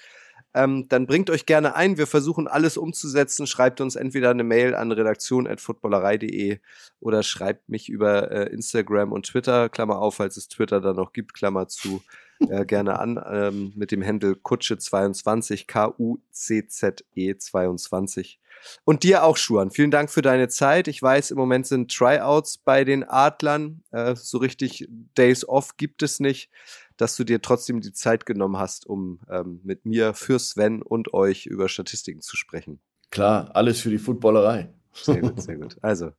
ähm, 0.53 0.87
dann 0.89 1.07
bringt 1.07 1.31
euch 1.31 1.47
gerne 1.47 1.75
ein. 1.75 1.99
Wir 1.99 2.07
versuchen 2.07 2.47
alles 2.47 2.77
umzusetzen. 2.77 3.47
Schreibt 3.47 3.81
uns 3.81 3.97
entweder 3.97 4.31
eine 4.31 4.45
Mail 4.45 4.75
an 4.75 4.93
redaktion.footballerei.de 4.93 6.61
oder 7.01 7.23
schreibt 7.23 7.69
mich 7.69 7.89
über 7.89 8.31
äh, 8.31 8.53
Instagram 8.53 9.13
und 9.13 9.27
Twitter, 9.27 9.69
Klammer 9.69 9.99
auf, 9.99 10.17
falls 10.17 10.37
es 10.37 10.49
Twitter 10.49 10.81
da 10.81 10.93
noch 10.93 11.13
gibt, 11.13 11.35
Klammer 11.35 11.67
zu 11.69 12.03
äh, 12.49 12.65
gerne 12.65 12.99
an 12.99 13.23
ähm, 13.27 13.73
mit 13.77 13.91
dem 13.91 14.05
Handle 14.05 14.33
Kutsche22, 14.33 15.67
K-U-C-Z-E 15.67 17.37
22. 17.37 18.41
Und 18.85 19.03
dir 19.03 19.25
auch, 19.25 19.37
Schuan. 19.37 19.71
Vielen 19.71 19.91
Dank 19.91 20.11
für 20.11 20.23
deine 20.23 20.49
Zeit. 20.49 20.89
Ich 20.89 21.03
weiß, 21.03 21.31
im 21.31 21.39
Moment 21.39 21.67
sind 21.67 21.95
Tryouts 21.95 22.59
bei 22.59 22.85
den 22.85 23.05
Adlern. 23.05 23.83
Äh, 23.91 24.15
so 24.17 24.39
richtig 24.39 24.89
Days 25.17 25.47
Off 25.47 25.77
gibt 25.77 26.03
es 26.03 26.21
nicht. 26.21 26.51
Dass 26.97 27.17
du 27.17 27.25
dir 27.25 27.43
trotzdem 27.43 27.81
die 27.81 27.93
Zeit 27.93 28.25
genommen 28.25 28.57
hast, 28.57 28.87
um 28.87 29.21
ähm, 29.29 29.61
mit 29.65 29.85
mir 29.85 30.15
für 30.15 30.39
Sven 30.39 30.81
und 30.81 31.13
euch 31.13 31.47
über 31.47 31.69
Statistiken 31.69 32.21
zu 32.21 32.37
sprechen. 32.37 32.81
Klar, 33.11 33.51
alles 33.55 33.81
für 33.81 33.91
die 33.91 33.99
Footballerei. 33.99 34.73
Sehr 34.93 35.21
gut, 35.21 35.43
sehr 35.43 35.57
gut. 35.57 35.77
Also, 35.83 36.13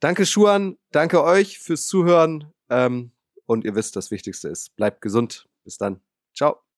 danke 0.00 0.26
Schuan, 0.26 0.78
danke 0.90 1.22
euch 1.22 1.60
fürs 1.60 1.86
Zuhören. 1.86 2.52
Ähm, 2.68 3.12
und 3.46 3.64
ihr 3.64 3.76
wisst, 3.76 3.94
das 3.94 4.10
Wichtigste 4.10 4.48
ist, 4.48 4.74
bleibt 4.74 5.00
gesund. 5.00 5.48
Bis 5.66 5.78
dann. 5.78 6.00
Ciao. 6.34 6.65